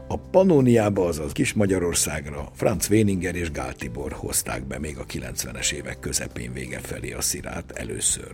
A 0.08 0.16
Pannoniába, 0.16 1.06
azaz 1.06 1.32
Kis 1.32 1.52
Magyarországra 1.52 2.50
Franz 2.54 2.88
Wéninger 2.90 3.34
és 3.34 3.50
Gál 3.50 3.74
Tibor 3.74 4.12
hozták 4.12 4.66
be 4.66 4.78
még 4.78 4.98
a 4.98 5.04
90-es 5.04 5.72
évek 5.72 6.00
közepén 6.00 6.52
vége 6.52 6.78
felé 6.78 7.12
a 7.12 7.20
szirát 7.20 7.70
először. 7.70 8.32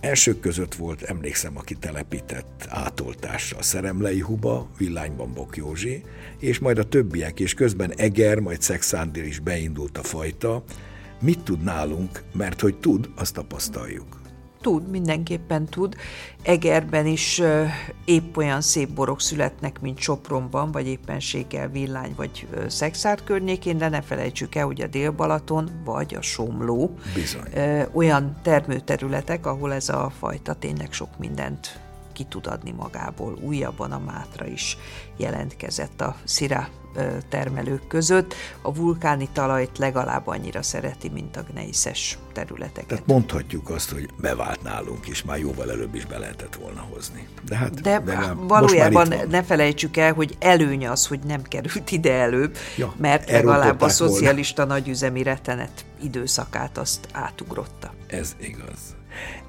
Elsők 0.00 0.40
között 0.40 0.74
volt, 0.74 1.02
emlékszem, 1.02 1.56
aki 1.56 1.74
telepített 1.74 2.66
átoltásra 2.68 3.58
a 3.58 3.62
Szeremlei 3.62 4.20
Huba, 4.20 4.70
Villányban 4.78 5.32
Bok 5.32 5.56
Józsi, 5.56 6.02
és 6.38 6.58
majd 6.58 6.78
a 6.78 6.88
többiek, 6.88 7.40
és 7.40 7.54
közben 7.54 7.92
Eger, 7.96 8.38
majd 8.38 8.62
Szexándir 8.62 9.24
is 9.24 9.38
beindult 9.38 9.98
a 9.98 10.02
fajta. 10.02 10.64
Mit 11.20 11.40
tud 11.40 11.62
nálunk, 11.62 12.22
mert 12.32 12.60
hogy 12.60 12.78
tud, 12.78 13.10
azt 13.16 13.34
tapasztaljuk. 13.34 14.19
Tud, 14.60 14.90
mindenképpen 14.90 15.64
tud. 15.64 15.96
Egerben 16.42 17.06
is 17.06 17.42
épp 18.04 18.36
olyan 18.36 18.60
szép 18.60 18.88
borok 18.88 19.20
születnek, 19.20 19.80
mint 19.80 19.98
Sopronban, 19.98 20.72
vagy 20.72 20.86
éppenséggel 20.86 21.68
Villány, 21.68 22.14
vagy 22.16 22.46
Szexárd 22.68 23.24
környékén, 23.24 23.78
de 23.78 23.88
ne 23.88 24.02
felejtsük 24.02 24.54
el, 24.54 24.64
hogy 24.64 24.80
a 24.80 24.86
Dél-Balaton, 24.86 25.70
vagy 25.84 26.14
a 26.14 26.22
Somló. 26.22 26.94
Bizony. 27.14 27.42
Olyan 27.92 28.36
termőterületek, 28.42 29.46
ahol 29.46 29.72
ez 29.72 29.88
a 29.88 30.12
fajta 30.18 30.54
tényleg 30.54 30.92
sok 30.92 31.18
mindent 31.18 31.80
ki 32.12 32.24
tud 32.24 32.46
adni 32.46 32.70
magából. 32.70 33.38
Újabban 33.42 33.92
a 33.92 33.98
Mátra 33.98 34.46
is 34.46 34.76
jelentkezett 35.16 36.00
a 36.00 36.16
Szira 36.24 36.68
termelők 37.28 37.86
között. 37.86 38.34
A 38.62 38.74
vulkáni 38.74 39.28
talajt 39.32 39.78
legalább 39.78 40.26
annyira 40.26 40.62
szereti, 40.62 41.08
mint 41.08 41.36
a 41.36 41.42
gneiszes 41.50 42.18
területeket. 42.32 42.86
Tehát 42.86 43.06
mondhatjuk 43.06 43.70
azt, 43.70 43.90
hogy 43.90 44.08
bevált 44.20 44.62
nálunk 44.62 45.08
is, 45.08 45.22
már 45.22 45.38
jóval 45.38 45.70
előbb 45.70 45.94
is 45.94 46.06
be 46.06 46.18
lehetett 46.18 46.54
volna 46.54 46.80
hozni. 46.80 47.28
De, 47.44 47.56
hát, 47.56 47.80
de, 47.80 48.00
de 48.00 48.34
valójában 48.36 49.14
ne 49.28 49.42
felejtsük 49.42 49.96
el, 49.96 50.12
hogy 50.12 50.36
előny 50.38 50.86
az, 50.86 51.06
hogy 51.06 51.20
nem 51.20 51.42
került 51.42 51.90
ide 51.90 52.12
előbb, 52.12 52.56
ja, 52.76 52.94
mert 52.96 53.30
legalább 53.30 53.80
a 53.80 53.88
szocialista 53.88 54.66
volna. 54.66 54.78
nagyüzemi 54.78 55.22
retenet 55.22 55.84
időszakát 56.02 56.78
azt 56.78 57.08
átugrotta. 57.12 57.94
Ez 58.06 58.36
igaz. 58.40 58.96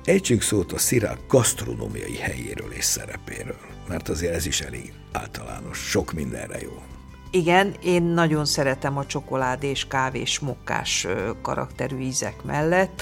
Ejtsünk 0.06 0.42
szót 0.42 0.72
a 0.72 0.78
szirák 0.78 1.18
gasztronómiai 1.28 2.16
helyéről 2.16 2.72
és 2.72 2.84
szerepéről, 2.84 3.60
mert 3.88 4.10
azért 4.10 4.34
ez 4.34 4.46
is 4.46 4.62
elég 4.62 4.94
általános, 5.12 5.78
sok 5.78 6.12
mindenre 6.14 6.62
jó. 6.62 6.82
Igen, 7.32 7.74
én 7.84 8.04
nagyon 8.04 8.46
szeretem 8.46 8.98
a 8.98 9.06
csokoládés, 9.06 9.88
kávés, 9.88 10.40
mokkás 10.40 11.08
karakterű 11.42 11.98
ízek 11.98 12.44
mellett. 12.44 13.02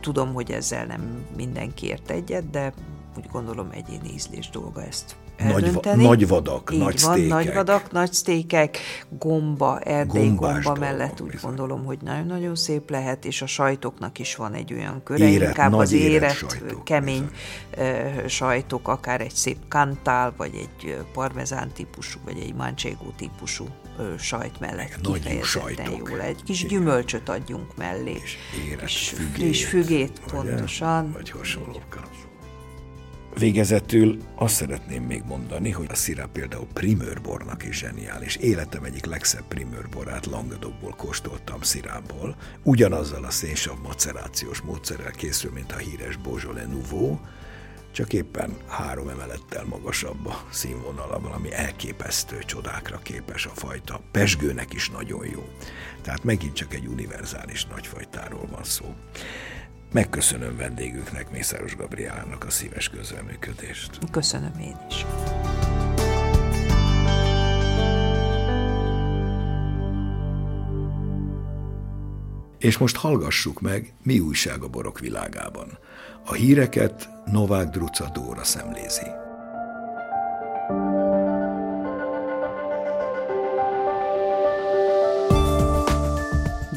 Tudom, 0.00 0.34
hogy 0.34 0.50
ezzel 0.50 0.84
nem 0.86 1.26
mindenki 1.36 1.86
ért 1.86 2.10
egyet, 2.10 2.50
de 2.50 2.72
úgy 3.16 3.26
gondolom 3.32 3.68
egyéni 3.70 4.12
ízlés 4.14 4.50
dolga 4.50 4.82
ezt 4.84 5.16
eldönteni. 5.38 6.02
Nagy, 6.02 6.18
nagy 6.18 6.28
vadak, 6.28 6.70
Így 6.72 6.78
nagy 6.78 7.00
van, 7.00 7.12
sztékek. 7.12 7.28
nagy 7.28 7.52
vadak, 7.54 7.92
nagy 7.92 8.12
sztékek, 8.12 8.78
gomba, 9.18 9.78
erdély 9.80 10.26
Gombás 10.26 10.64
gomba 10.64 10.80
mellett 10.80 11.20
úgy 11.20 11.30
bizony. 11.30 11.48
gondolom, 11.50 11.84
hogy 11.84 11.98
nagyon-nagyon 12.02 12.54
szép 12.54 12.90
lehet, 12.90 13.24
és 13.24 13.42
a 13.42 13.46
sajtoknak 13.46 14.18
is 14.18 14.36
van 14.36 14.54
egy 14.54 14.72
olyan 14.72 15.02
köre, 15.04 15.28
éret, 15.28 15.48
inkább 15.48 15.72
az 15.72 15.92
éret, 15.92 16.34
sajtok, 16.36 16.84
kemény 16.84 17.30
bizony. 17.76 18.28
sajtok, 18.28 18.88
akár 18.88 19.20
egy 19.20 19.34
szép 19.34 19.58
kantál, 19.68 20.34
vagy 20.36 20.54
egy 20.54 20.96
parmezán 21.12 21.70
típusú, 21.72 22.18
vagy 22.24 22.38
egy 22.38 22.54
manchego 22.54 23.10
típusú 23.16 23.64
sajt 24.18 24.60
mellett 24.60 24.98
Nagy 25.02 25.22
kifejezetten 25.22 25.90
jó 25.90 26.16
Egy 26.16 26.42
kis 26.44 26.62
Igen. 26.62 26.78
gyümölcsöt 26.78 27.28
adjunk 27.28 27.76
mellé. 27.76 28.20
És 28.22 28.36
éret, 28.68 28.82
és 28.82 29.08
fügét, 29.08 29.32
friss 29.34 29.64
fügét, 29.64 30.20
pontosan. 30.30 31.12
Vagy 31.12 31.30
hasonlókkal. 31.30 32.08
Végezetül 33.36 34.18
azt 34.34 34.54
szeretném 34.54 35.02
még 35.02 35.22
mondani, 35.26 35.70
hogy 35.70 35.86
a 35.90 35.94
szirá 35.94 36.28
például 36.32 36.66
primőrbornak 36.72 37.64
is 37.64 37.78
zseniális. 37.78 38.36
Életem 38.36 38.84
egyik 38.84 39.04
legszebb 39.04 39.44
primőrborát 39.48 40.26
Langadokból 40.26 40.94
kóstoltam 40.96 41.62
szirából. 41.62 42.36
Ugyanazzal 42.62 43.24
a 43.24 43.30
szénsav 43.30 43.78
macerációs 43.82 44.60
módszerrel 44.60 45.10
készül, 45.10 45.50
mint 45.52 45.72
a 45.72 45.76
híres 45.76 46.16
Beaujolais 46.16 46.66
Nouveau, 46.66 47.18
csak 47.92 48.12
éppen 48.12 48.56
három 48.66 49.08
emelettel 49.08 49.64
magasabb 49.64 50.26
a 50.26 50.44
színvonala, 50.50 51.20
valami 51.20 51.52
elképesztő 51.52 52.38
csodákra 52.46 52.98
képes 52.98 53.46
a 53.46 53.52
fajta. 53.54 54.00
Pesgőnek 54.10 54.72
is 54.74 54.90
nagyon 54.90 55.26
jó. 55.26 55.48
Tehát 56.02 56.24
megint 56.24 56.54
csak 56.54 56.74
egy 56.74 56.86
univerzális 56.86 57.66
nagyfajtáról 57.66 58.46
van 58.50 58.64
szó. 58.64 58.94
Megköszönöm 59.92 60.56
vendégüknek, 60.56 61.30
Mészáros 61.30 61.76
Gabriálának 61.76 62.44
a 62.44 62.50
szíves 62.50 62.88
közreműködést. 62.88 63.98
Köszönöm 64.10 64.52
én 64.60 64.76
is. 64.88 65.04
És 72.58 72.78
most 72.78 72.96
hallgassuk 72.96 73.60
meg, 73.60 73.92
mi 74.02 74.18
újság 74.18 74.62
a 74.62 74.68
borok 74.68 74.98
világában. 74.98 75.78
A 76.26 76.32
híreket 76.32 77.08
Novák 77.26 77.68
Druca 77.68 78.10
Dóra 78.12 78.44
szemlézi. 78.44 79.06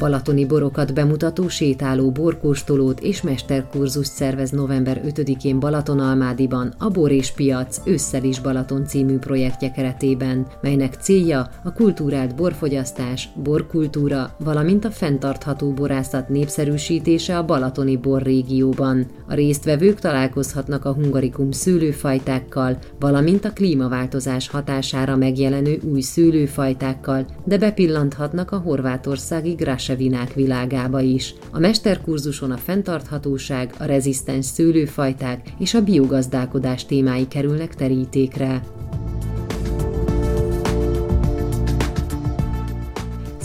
Balatoni 0.02 0.46
borokat 0.46 0.94
bemutató 0.94 1.48
sétáló 1.48 2.10
borkóstolót 2.10 3.00
és 3.00 3.22
mesterkurzus 3.22 4.06
szervez 4.06 4.50
november 4.50 5.00
5-én 5.06 5.60
Balatonalmádiban 5.60 6.74
a 6.78 6.88
Bor 6.88 7.10
és 7.10 7.32
Piac 7.32 7.80
Ősszel 7.84 8.24
is 8.24 8.40
Balaton 8.40 8.86
című 8.86 9.18
projektje 9.18 9.70
keretében, 9.70 10.46
melynek 10.60 10.94
célja 10.94 11.48
a 11.64 11.72
kultúrált 11.72 12.34
borfogyasztás, 12.34 13.28
borkultúra, 13.42 14.36
valamint 14.44 14.84
a 14.84 14.90
fenntartható 14.90 15.72
borászat 15.72 16.28
népszerűsítése 16.28 17.38
a 17.38 17.44
balatoni 17.44 17.96
borrégióban. 17.96 19.06
A 19.28 19.34
résztvevők 19.34 19.98
találkozhatnak 19.98 20.84
a 20.84 20.92
hungarikum 20.92 21.50
szőlőfajtákkal, 21.50 22.78
valamint 23.00 23.44
a 23.44 23.52
klímaváltozás 23.52 24.48
hatására 24.48 25.16
megjelenő 25.16 25.80
új 25.92 26.00
szőlőfajtákkal, 26.00 27.26
de 27.44 27.58
bepillanthatnak 27.58 28.50
a 28.50 28.58
horvátországi 28.58 29.52
Grasa 29.52 29.90
vinák 29.96 30.34
világába 30.34 31.00
is. 31.00 31.34
A 31.50 31.58
mesterkurzuson 31.58 32.50
a 32.50 32.56
fenntarthatóság, 32.56 33.74
a 33.78 33.84
rezisztens 33.84 34.46
szőlőfajták 34.46 35.40
és 35.58 35.74
a 35.74 35.82
biogazdálkodás 35.82 36.86
témái 36.86 37.28
kerülnek 37.28 37.74
terítékre. 37.74 38.62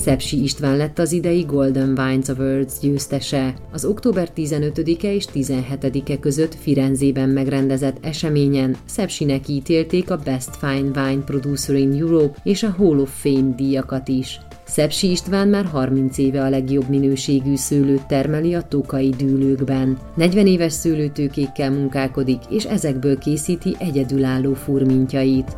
Szepsi 0.08 0.44
István 0.44 0.78
lett 0.78 1.00
az 1.00 1.12
idei 1.12 1.42
Golden 1.42 2.00
Wines 2.00 2.30
Awards 2.30 2.80
győztese. 2.82 3.54
Az 3.72 3.86
október 3.86 4.30
15-e 4.36 5.14
és 5.14 5.26
17-e 5.34 6.20
között 6.20 6.56
Firenzében 6.56 7.30
megrendezett 7.30 8.06
eseményen 8.06 8.76
Szepsinek 8.86 9.48
ítélték 9.48 10.12
a 10.12 10.18
Best 10.18 10.56
Fine 10.56 11.02
Wine 11.02 11.24
Producer 11.24 11.76
in 11.76 11.94
Europe 11.94 12.40
és 12.44 12.64
a 12.64 12.70
Hall 12.78 13.00
of 13.00 13.22
Fame 13.22 13.56
díjakat 13.56 14.08
is. 14.08 14.40
Szepsi 14.68 15.12
István 15.12 15.48
már 15.48 15.66
30 15.66 16.18
éve 16.18 16.44
a 16.44 16.50
legjobb 16.50 16.90
minőségű 16.90 17.56
szőlőt 17.56 18.08
termeli 18.08 18.54
a 18.54 18.62
tokai 18.62 19.10
dűlőkben. 19.10 19.98
40 20.16 20.48
éves 20.48 20.74
szőlőtőkékkel 20.74 21.72
munkálkodik, 21.72 22.42
és 22.50 22.64
ezekből 22.64 23.18
készíti 23.18 23.76
egyedülálló 23.80 24.54
furmintjait. 24.54 25.58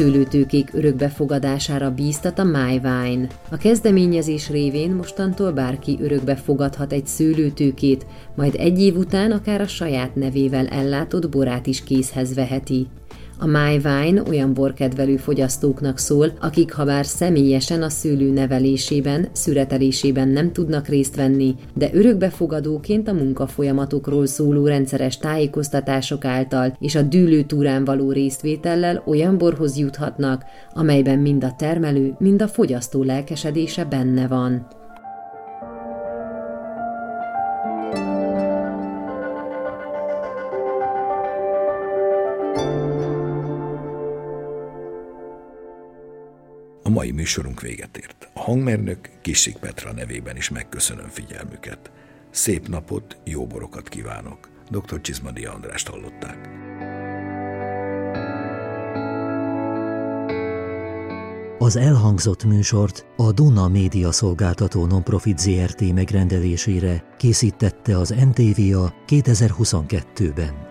szőlőtőkék 0.00 0.70
örökbefogadására 0.72 1.90
bíztat 1.90 2.38
a 2.38 2.44
MyVine. 2.44 3.26
A 3.50 3.56
kezdeményezés 3.56 4.50
révén 4.50 4.90
mostantól 4.90 5.52
bárki 5.52 5.98
örökbe 6.00 6.36
fogadhat 6.36 6.92
egy 6.92 7.06
szőlőtőkét, 7.06 8.06
majd 8.36 8.54
egy 8.58 8.80
év 8.80 8.96
után 8.96 9.30
akár 9.30 9.60
a 9.60 9.66
saját 9.66 10.14
nevével 10.14 10.66
ellátott 10.66 11.28
borát 11.28 11.66
is 11.66 11.84
készhez 11.84 12.34
veheti. 12.34 12.86
A 13.42 13.46
MyVine 13.46 14.22
olyan 14.28 14.54
borkedvelő 14.54 15.16
fogyasztóknak 15.16 15.98
szól, 15.98 16.32
akik 16.40 16.72
ha 16.72 16.84
bár 16.84 17.06
személyesen 17.06 17.82
a 17.82 17.88
szőlő 17.88 18.30
nevelésében, 18.30 19.28
szüretelésében 19.32 20.28
nem 20.28 20.52
tudnak 20.52 20.88
részt 20.88 21.16
venni, 21.16 21.54
de 21.74 21.90
örökbefogadóként 21.92 23.08
a 23.08 23.12
munkafolyamatokról 23.12 24.26
szóló 24.26 24.66
rendszeres 24.66 25.18
tájékoztatások 25.18 26.24
által 26.24 26.76
és 26.80 26.94
a 26.94 27.02
dűlőtúrán 27.02 27.84
való 27.84 28.12
résztvétellel 28.12 29.02
olyan 29.06 29.38
borhoz 29.38 29.78
juthatnak, 29.78 30.44
amelyben 30.74 31.18
mind 31.18 31.44
a 31.44 31.54
termelő, 31.58 32.14
mind 32.18 32.42
a 32.42 32.48
fogyasztó 32.48 33.02
lelkesedése 33.02 33.84
benne 33.84 34.26
van. 34.26 34.78
Mai 47.00 47.10
műsorunk 47.10 47.60
véget 47.60 47.96
ért. 47.96 48.28
A 48.34 48.40
hangmérnök 48.40 49.10
Kisik 49.22 49.56
Petra 49.56 49.92
nevében 49.92 50.36
is 50.36 50.48
megköszönöm 50.48 51.08
figyelmüket. 51.08 51.90
Szép 52.30 52.68
napot, 52.68 53.16
jó 53.24 53.46
borokat 53.46 53.88
kívánok. 53.88 54.48
Dr. 54.70 55.00
Csizmadi 55.00 55.44
Andrást 55.44 55.88
hallották. 55.88 56.48
Az 61.58 61.76
elhangzott 61.76 62.44
műsort 62.44 63.06
a 63.16 63.32
Duna 63.32 63.68
Média 63.68 64.12
Szolgáltató 64.12 64.86
Nonprofit 64.86 65.38
ZRT 65.38 65.92
megrendelésére 65.92 67.04
készítette 67.18 67.98
az 67.98 68.08
NTVA 68.08 68.94
2022-ben. 69.06 70.69